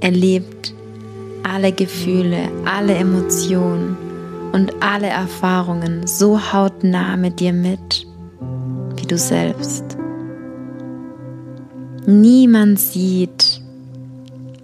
erlebt 0.00 0.55
alle 1.46 1.72
Gefühle, 1.72 2.48
alle 2.64 2.94
Emotionen 2.94 3.96
und 4.52 4.72
alle 4.80 5.06
Erfahrungen 5.06 6.06
so 6.06 6.52
hautnah 6.52 7.16
mit 7.16 7.38
dir 7.40 7.52
mit, 7.52 8.06
wie 8.96 9.06
du 9.06 9.16
selbst. 9.16 9.96
Niemand 12.06 12.80
sieht 12.80 13.60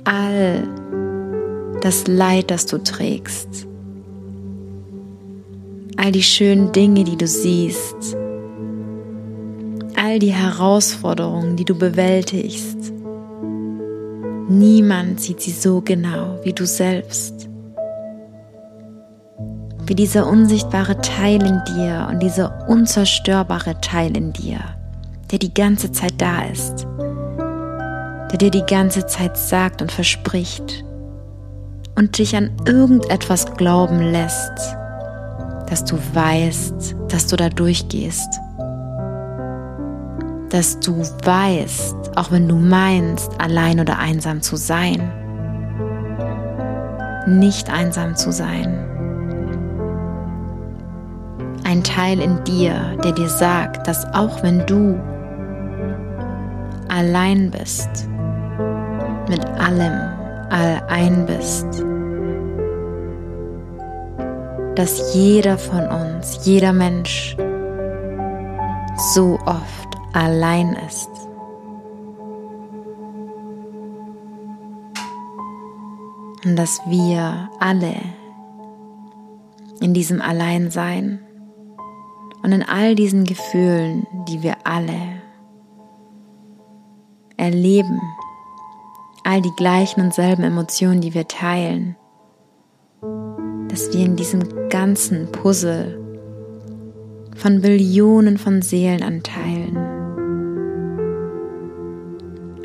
all 0.04 0.66
das 1.80 2.06
Leid, 2.08 2.50
das 2.50 2.66
du 2.66 2.78
trägst, 2.78 3.66
all 5.96 6.10
die 6.10 6.22
schönen 6.22 6.72
Dinge, 6.72 7.04
die 7.04 7.16
du 7.16 7.26
siehst, 7.26 8.16
all 9.96 10.18
die 10.18 10.32
Herausforderungen, 10.32 11.56
die 11.56 11.64
du 11.64 11.76
bewältigst 11.76 12.92
Niemand 14.48 15.20
sieht 15.20 15.40
sie 15.40 15.52
so 15.52 15.80
genau 15.80 16.38
wie 16.42 16.52
du 16.52 16.66
selbst. 16.66 17.48
Wie 19.86 19.94
dieser 19.94 20.26
unsichtbare 20.26 21.00
Teil 21.00 21.42
in 21.42 21.60
dir 21.74 22.08
und 22.10 22.20
dieser 22.22 22.68
unzerstörbare 22.68 23.80
Teil 23.80 24.16
in 24.16 24.32
dir, 24.32 24.60
der 25.30 25.38
die 25.38 25.54
ganze 25.54 25.92
Zeit 25.92 26.14
da 26.18 26.44
ist, 26.44 26.86
der 28.30 28.38
dir 28.38 28.50
die 28.50 28.66
ganze 28.66 29.06
Zeit 29.06 29.36
sagt 29.36 29.80
und 29.80 29.92
verspricht 29.92 30.84
und 31.96 32.18
dich 32.18 32.36
an 32.36 32.50
irgendetwas 32.66 33.54
glauben 33.54 34.00
lässt, 34.00 34.52
dass 35.68 35.84
du 35.84 35.96
weißt, 36.14 36.96
dass 37.08 37.26
du 37.26 37.36
da 37.36 37.48
durchgehst. 37.48 38.41
Dass 40.52 40.78
du 40.80 41.02
weißt, 41.24 41.96
auch 42.14 42.30
wenn 42.30 42.46
du 42.46 42.56
meinst, 42.56 43.30
allein 43.40 43.80
oder 43.80 43.98
einsam 43.98 44.42
zu 44.42 44.56
sein, 44.56 45.10
nicht 47.26 47.72
einsam 47.72 48.16
zu 48.16 48.32
sein. 48.32 48.78
Ein 51.64 51.82
Teil 51.82 52.20
in 52.20 52.44
dir, 52.44 52.98
der 53.02 53.12
dir 53.12 53.30
sagt, 53.30 53.88
dass 53.88 54.04
auch 54.12 54.42
wenn 54.42 54.66
du 54.66 55.00
allein 56.88 57.50
bist, 57.50 57.88
mit 59.30 59.42
allem 59.58 59.94
allein 60.50 61.24
bist, 61.24 61.82
dass 64.74 65.14
jeder 65.14 65.56
von 65.56 65.86
uns, 65.88 66.40
jeder 66.44 66.74
Mensch 66.74 67.36
so 69.14 69.38
oft 69.46 69.91
allein 70.12 70.76
ist. 70.88 71.10
Und 76.44 76.56
dass 76.56 76.80
wir 76.86 77.48
alle 77.60 77.94
in 79.80 79.94
diesem 79.94 80.20
Alleinsein 80.20 81.20
und 82.42 82.52
in 82.52 82.62
all 82.62 82.94
diesen 82.94 83.24
Gefühlen, 83.24 84.06
die 84.28 84.42
wir 84.42 84.56
alle 84.64 85.22
erleben, 87.36 88.00
all 89.24 89.40
die 89.40 89.54
gleichen 89.56 90.00
und 90.00 90.14
selben 90.14 90.42
Emotionen, 90.42 91.00
die 91.00 91.14
wir 91.14 91.28
teilen, 91.28 91.96
dass 93.68 93.92
wir 93.92 94.04
in 94.04 94.16
diesem 94.16 94.68
ganzen 94.68 95.30
Puzzle 95.30 95.98
von 97.36 97.60
Billionen 97.60 98.36
von 98.36 98.62
Seelenanteilen 98.62 100.01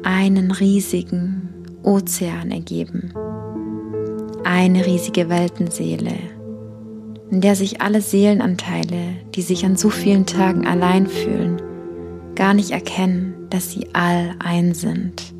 einen 0.03 0.51
riesigen 0.51 1.49
Ozean 1.83 2.51
ergeben, 2.51 3.13
eine 4.43 4.85
riesige 4.85 5.29
Weltenseele, 5.29 6.13
in 7.31 7.41
der 7.41 7.55
sich 7.55 7.81
alle 7.81 8.01
Seelenanteile, 8.01 9.15
die 9.35 9.41
sich 9.41 9.65
an 9.65 9.75
so 9.75 9.89
vielen 9.89 10.25
Tagen 10.25 10.65
allein 10.67 11.07
fühlen, 11.07 11.61
gar 12.35 12.53
nicht 12.53 12.71
erkennen, 12.71 13.47
dass 13.49 13.71
sie 13.71 13.87
all 13.93 14.35
ein 14.39 14.73
sind. 14.73 15.33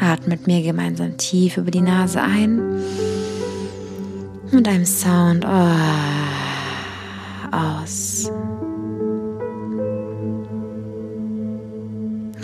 Atmet 0.00 0.46
mir 0.46 0.62
gemeinsam 0.62 1.16
tief 1.16 1.56
über 1.56 1.70
die 1.70 1.80
Nase 1.80 2.20
ein 2.20 2.60
und 4.52 4.68
einem 4.68 4.84
Sound 4.84 5.44
oh, 5.44 5.68
aus. 7.50 8.30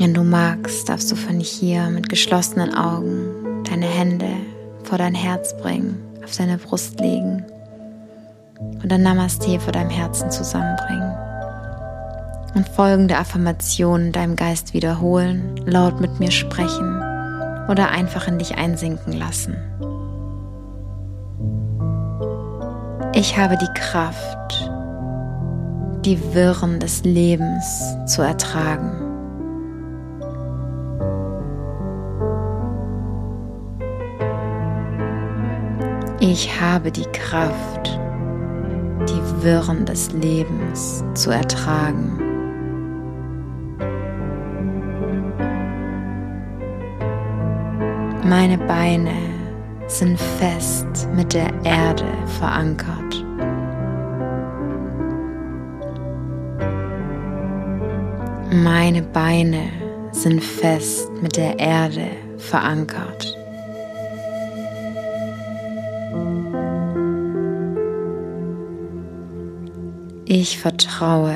Wenn 0.00 0.14
du 0.14 0.22
magst, 0.22 0.88
darfst 0.88 1.12
du 1.12 1.14
von 1.14 1.40
hier 1.40 1.90
mit 1.90 2.08
geschlossenen 2.08 2.74
Augen 2.74 3.62
deine 3.68 3.84
Hände 3.84 4.30
vor 4.82 4.96
dein 4.96 5.14
Herz 5.14 5.54
bringen, 5.58 6.02
auf 6.24 6.34
deine 6.34 6.56
Brust 6.56 6.98
legen 7.00 7.44
und 8.82 8.90
ein 8.90 9.02
Namaste 9.02 9.60
vor 9.60 9.74
deinem 9.74 9.90
Herzen 9.90 10.30
zusammenbringen. 10.30 11.14
Und 12.54 12.66
folgende 12.70 13.18
Affirmationen 13.18 14.10
deinem 14.10 14.36
Geist 14.36 14.72
wiederholen, 14.72 15.54
laut 15.66 16.00
mit 16.00 16.18
mir 16.18 16.30
sprechen 16.30 16.96
oder 17.68 17.90
einfach 17.90 18.26
in 18.26 18.38
dich 18.38 18.56
einsinken 18.56 19.12
lassen. 19.12 19.54
Ich 23.14 23.36
habe 23.36 23.58
die 23.58 23.78
Kraft, 23.78 24.70
die 26.06 26.18
Wirren 26.32 26.80
des 26.80 27.04
Lebens 27.04 27.94
zu 28.06 28.22
ertragen. 28.22 29.09
Ich 36.22 36.60
habe 36.60 36.92
die 36.92 37.06
Kraft, 37.12 37.98
die 39.08 39.42
Wirren 39.42 39.86
des 39.86 40.12
Lebens 40.12 41.02
zu 41.14 41.30
ertragen. 41.30 42.18
Meine 48.22 48.58
Beine 48.58 49.14
sind 49.86 50.20
fest 50.20 51.08
mit 51.16 51.32
der 51.32 51.48
Erde 51.64 52.04
verankert. 52.38 53.24
Meine 58.52 59.00
Beine 59.00 59.62
sind 60.12 60.44
fest 60.44 61.10
mit 61.22 61.38
der 61.38 61.58
Erde 61.58 62.08
verankert. 62.36 63.39
Ich 70.32 70.58
vertraue 70.58 71.34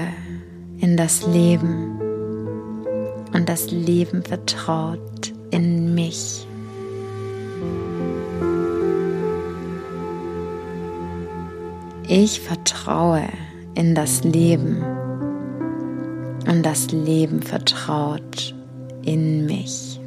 in 0.78 0.96
das 0.96 1.26
Leben 1.26 1.98
und 3.32 3.48
das 3.48 3.72
Leben 3.72 4.22
vertraut 4.22 5.32
in 5.50 5.96
mich. 5.96 6.46
Ich 12.06 12.40
vertraue 12.40 13.24
in 13.74 13.96
das 13.96 14.22
Leben 14.22 14.80
und 16.46 16.62
das 16.62 16.92
Leben 16.92 17.42
vertraut 17.42 18.54
in 19.02 19.44
mich. 19.46 19.98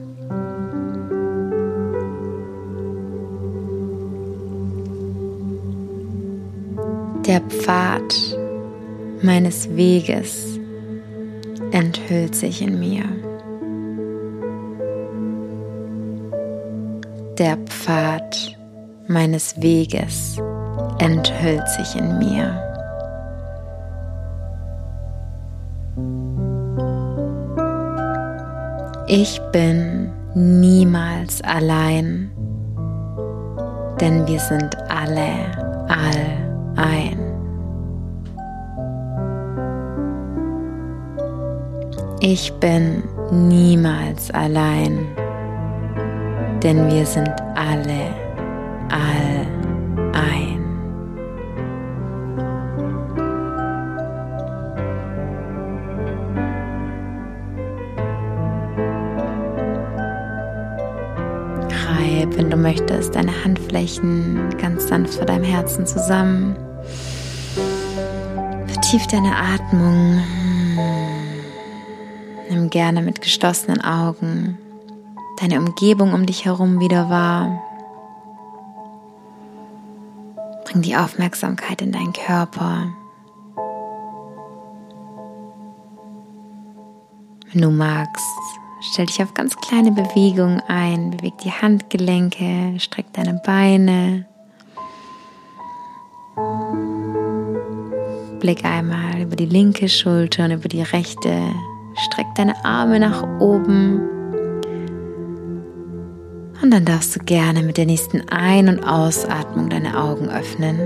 Der 7.25 7.41
Pfad 7.41 8.36
meines 9.21 9.75
Weges 9.75 10.59
enthüllt 11.71 12.35
sich 12.35 12.61
in 12.61 12.79
mir. 12.79 13.03
Der 17.37 17.57
Pfad 17.57 18.57
meines 19.07 19.61
Weges 19.61 20.41
enthüllt 20.99 21.67
sich 21.69 21.95
in 21.95 22.17
mir. 22.17 22.63
Ich 29.07 29.39
bin 29.53 30.11
niemals 30.35 31.41
allein, 31.43 32.29
denn 34.01 34.27
wir 34.27 34.39
sind 34.39 34.75
alle 34.89 35.31
all 35.87 36.75
ein. 36.75 37.26
Ich 42.29 42.51
bin 42.55 43.03
niemals 43.31 44.31
allein, 44.31 45.07
denn 46.61 46.91
wir 46.91 47.05
sind 47.05 47.31
alle 47.55 48.13
all 48.89 49.47
ein. 50.11 50.59
Reib, 61.87 62.37
wenn 62.37 62.49
du 62.49 62.57
möchtest, 62.57 63.15
deine 63.15 63.31
Handflächen 63.45 64.49
ganz 64.57 64.89
sanft 64.89 65.13
vor 65.13 65.25
deinem 65.25 65.45
Herzen 65.45 65.85
zusammen. 65.85 66.57
Vertief 68.67 69.07
deine 69.07 69.33
Atmung. 69.33 70.21
Gerne 72.69 73.01
mit 73.01 73.21
geschlossenen 73.21 73.81
Augen 73.81 74.57
deine 75.39 75.59
Umgebung 75.59 76.13
um 76.13 76.25
dich 76.25 76.45
herum 76.45 76.79
wieder 76.79 77.09
wahr. 77.09 77.61
Bring 80.65 80.81
die 80.81 80.95
Aufmerksamkeit 80.95 81.81
in 81.81 81.91
deinen 81.91 82.13
Körper. 82.13 82.87
Wenn 87.53 87.61
du 87.61 87.69
magst, 87.69 88.25
stell 88.81 89.05
dich 89.05 89.21
auf 89.23 89.33
ganz 89.33 89.55
kleine 89.55 89.91
Bewegungen 89.91 90.61
ein. 90.67 91.11
Beweg 91.11 91.37
die 91.37 91.51
Handgelenke, 91.51 92.79
streck 92.79 93.13
deine 93.13 93.41
Beine. 93.45 94.25
Blick 98.39 98.65
einmal 98.65 99.21
über 99.21 99.35
die 99.35 99.45
linke 99.45 99.87
Schulter 99.87 100.45
und 100.45 100.51
über 100.51 100.67
die 100.67 100.81
rechte. 100.81 101.53
Streck 101.97 102.27
deine 102.35 102.63
Arme 102.63 102.99
nach 102.99 103.23
oben 103.39 104.01
Und 106.61 106.71
dann 106.71 106.85
darfst 106.85 107.15
du 107.15 107.19
gerne 107.19 107.61
mit 107.61 107.77
der 107.77 107.85
nächsten 107.85 108.27
Ein- 108.29 108.67
und 108.67 108.83
Ausatmung 108.83 109.69
deine 109.69 109.97
Augen 109.97 110.29
öffnen. 110.29 110.79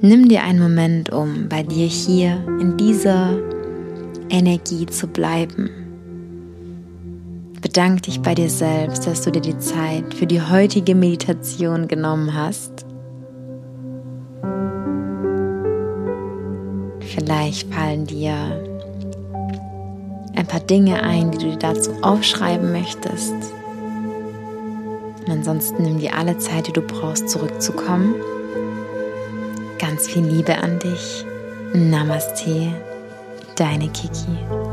Nimm 0.00 0.28
dir 0.28 0.42
einen 0.44 0.60
Moment, 0.60 1.12
um 1.12 1.48
bei 1.48 1.62
dir 1.62 1.86
hier 1.86 2.42
in 2.60 2.76
dieser 2.76 3.36
Energie 4.30 4.86
zu 4.86 5.08
bleiben. 5.08 5.68
Bedank 7.60 8.04
dich 8.04 8.22
bei 8.22 8.34
dir 8.34 8.48
selbst, 8.48 9.06
dass 9.06 9.22
du 9.22 9.30
dir 9.30 9.42
die 9.42 9.58
Zeit 9.58 10.14
für 10.14 10.26
die 10.26 10.40
heutige 10.40 10.94
Meditation 10.94 11.88
genommen 11.88 12.32
hast. 12.32 12.79
Vielleicht 17.14 17.72
fallen 17.72 18.06
dir 18.06 18.32
ein 20.36 20.46
paar 20.46 20.60
Dinge 20.60 21.02
ein, 21.02 21.32
die 21.32 21.38
du 21.38 21.50
dir 21.50 21.58
dazu 21.58 21.90
aufschreiben 22.02 22.70
möchtest. 22.70 23.34
Und 25.26 25.28
ansonsten 25.28 25.82
nimm 25.82 25.98
dir 25.98 26.16
alle 26.16 26.38
Zeit, 26.38 26.68
die 26.68 26.72
du 26.72 26.82
brauchst, 26.82 27.28
zurückzukommen. 27.28 28.14
Ganz 29.78 30.06
viel 30.06 30.24
Liebe 30.24 30.56
an 30.58 30.78
dich. 30.78 31.24
Namaste, 31.72 32.72
deine 33.56 33.88
Kiki. 33.88 34.69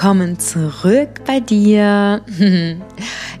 Willkommen 0.00 0.38
zurück 0.38 1.26
bei 1.26 1.40
dir. 1.40 2.22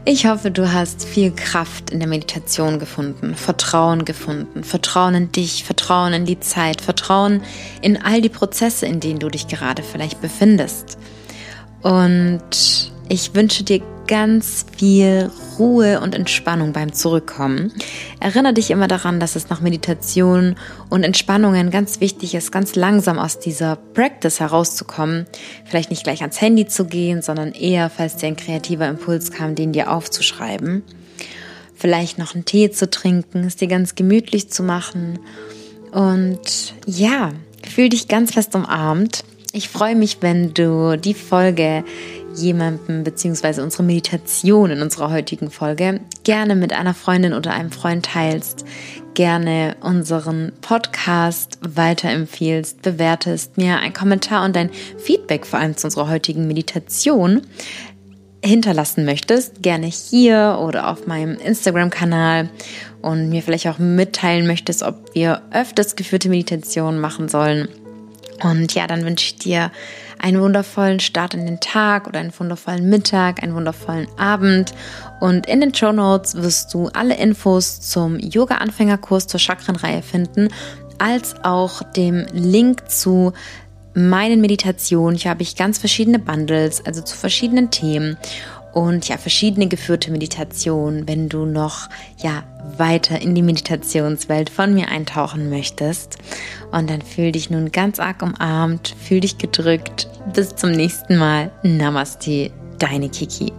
Ich 0.04 0.26
hoffe, 0.26 0.50
du 0.50 0.72
hast 0.72 1.04
viel 1.04 1.30
Kraft 1.30 1.90
in 1.90 2.00
der 2.00 2.08
Meditation 2.08 2.78
gefunden, 2.78 3.34
Vertrauen 3.34 4.04
gefunden, 4.04 4.62
Vertrauen 4.62 5.14
in 5.14 5.32
dich, 5.32 5.64
Vertrauen 5.64 6.12
in 6.12 6.26
die 6.26 6.40
Zeit, 6.40 6.82
Vertrauen 6.82 7.42
in 7.80 8.02
all 8.02 8.20
die 8.20 8.28
Prozesse, 8.28 8.84
in 8.84 9.00
denen 9.00 9.20
du 9.20 9.30
dich 9.30 9.48
gerade 9.48 9.82
vielleicht 9.82 10.20
befindest. 10.20 10.98
Und 11.80 12.92
ich 13.08 13.34
wünsche 13.34 13.64
dir 13.64 13.80
ganz 14.10 14.66
viel 14.76 15.30
Ruhe 15.56 16.00
und 16.00 16.16
Entspannung 16.16 16.72
beim 16.72 16.92
Zurückkommen. 16.92 17.72
Erinnere 18.18 18.54
dich 18.54 18.72
immer 18.72 18.88
daran, 18.88 19.20
dass 19.20 19.36
es 19.36 19.50
nach 19.50 19.60
Meditation 19.60 20.56
und 20.88 21.04
Entspannungen 21.04 21.70
ganz 21.70 22.00
wichtig 22.00 22.34
ist, 22.34 22.50
ganz 22.50 22.74
langsam 22.74 23.20
aus 23.20 23.38
dieser 23.38 23.76
Practice 23.76 24.40
herauszukommen. 24.40 25.26
Vielleicht 25.64 25.90
nicht 25.90 26.02
gleich 26.02 26.22
ans 26.22 26.40
Handy 26.40 26.66
zu 26.66 26.86
gehen, 26.86 27.22
sondern 27.22 27.52
eher, 27.52 27.88
falls 27.88 28.16
dir 28.16 28.26
ein 28.26 28.36
kreativer 28.36 28.88
Impuls 28.88 29.30
kam, 29.30 29.54
den 29.54 29.70
dir 29.70 29.92
aufzuschreiben. 29.92 30.82
Vielleicht 31.76 32.18
noch 32.18 32.34
einen 32.34 32.44
Tee 32.44 32.72
zu 32.72 32.90
trinken, 32.90 33.44
es 33.44 33.54
dir 33.54 33.68
ganz 33.68 33.94
gemütlich 33.94 34.50
zu 34.50 34.64
machen. 34.64 35.20
Und 35.92 36.74
ja, 36.84 37.30
fühl 37.64 37.90
dich 37.90 38.08
ganz 38.08 38.34
fest 38.34 38.56
umarmt. 38.56 39.22
Ich 39.52 39.68
freue 39.68 39.94
mich, 39.94 40.18
wenn 40.20 40.52
du 40.52 40.96
die 40.96 41.14
Folge 41.14 41.84
jemandem 42.40 43.04
beziehungsweise 43.04 43.62
unsere 43.62 43.82
Meditation 43.82 44.70
in 44.70 44.82
unserer 44.82 45.10
heutigen 45.10 45.50
Folge 45.50 46.00
gerne 46.24 46.56
mit 46.56 46.72
einer 46.72 46.94
Freundin 46.94 47.32
oder 47.32 47.52
einem 47.52 47.70
Freund 47.70 48.06
teilst, 48.06 48.64
gerne 49.14 49.76
unseren 49.80 50.52
Podcast 50.60 51.58
weiterempfiehlst, 51.60 52.82
bewertest, 52.82 53.56
mir 53.56 53.78
einen 53.78 53.92
Kommentar 53.92 54.44
und 54.44 54.56
dein 54.56 54.70
Feedback 54.98 55.46
vor 55.46 55.58
allem 55.58 55.76
zu 55.76 55.86
unserer 55.86 56.08
heutigen 56.08 56.46
Meditation 56.46 57.42
hinterlassen 58.42 59.04
möchtest, 59.04 59.62
gerne 59.62 59.86
hier 59.86 60.58
oder 60.60 60.88
auf 60.88 61.06
meinem 61.06 61.36
Instagram-Kanal 61.38 62.48
und 63.02 63.28
mir 63.28 63.42
vielleicht 63.42 63.68
auch 63.68 63.78
mitteilen 63.78 64.46
möchtest, 64.46 64.82
ob 64.82 65.14
wir 65.14 65.42
öfters 65.52 65.96
geführte 65.96 66.28
Meditationen 66.28 67.00
machen 67.00 67.28
sollen. 67.28 67.68
Und 68.42 68.74
ja, 68.74 68.86
dann 68.86 69.04
wünsche 69.04 69.26
ich 69.26 69.36
dir 69.36 69.70
einen 70.20 70.40
wundervollen 70.40 71.00
Start 71.00 71.34
in 71.34 71.46
den 71.46 71.60
Tag 71.60 72.06
oder 72.06 72.20
einen 72.20 72.32
wundervollen 72.38 72.88
Mittag, 72.88 73.42
einen 73.42 73.54
wundervollen 73.54 74.06
Abend. 74.18 74.74
Und 75.20 75.46
in 75.46 75.60
den 75.60 75.74
Show 75.74 75.92
Notes 75.92 76.36
wirst 76.36 76.72
du 76.74 76.88
alle 76.88 77.16
Infos 77.16 77.80
zum 77.80 78.18
Yoga-Anfängerkurs 78.18 79.26
zur 79.26 79.40
Chakrenreihe 79.40 80.02
finden, 80.02 80.48
als 80.98 81.34
auch 81.42 81.82
dem 81.82 82.26
Link 82.32 82.90
zu 82.90 83.32
meinen 83.94 84.40
Meditationen. 84.40 85.18
Hier 85.18 85.30
habe 85.30 85.42
ich 85.42 85.56
ganz 85.56 85.78
verschiedene 85.78 86.18
Bundles, 86.18 86.84
also 86.84 87.02
zu 87.02 87.16
verschiedenen 87.16 87.70
Themen 87.70 88.18
und 88.72 89.08
ja, 89.08 89.16
verschiedene 89.16 89.66
geführte 89.66 90.10
Meditationen, 90.10 91.08
wenn 91.08 91.28
du 91.28 91.44
noch 91.44 91.88
ja 92.18 92.44
weiter 92.78 93.20
in 93.20 93.34
die 93.34 93.42
Meditationswelt 93.42 94.50
von 94.50 94.74
mir 94.74 94.88
eintauchen 94.88 95.50
möchtest. 95.50 96.18
Und 96.70 96.90
dann 96.90 97.02
fühl 97.02 97.32
dich 97.32 97.50
nun 97.50 97.72
ganz 97.72 97.98
arg 97.98 98.22
umarmt, 98.22 98.94
fühl 99.02 99.20
dich 99.20 99.38
gedrückt. 99.38 100.08
Bis 100.34 100.54
zum 100.54 100.70
nächsten 100.72 101.16
Mal. 101.18 101.50
Namaste, 101.62 102.50
deine 102.78 103.08
Kiki. 103.08 103.52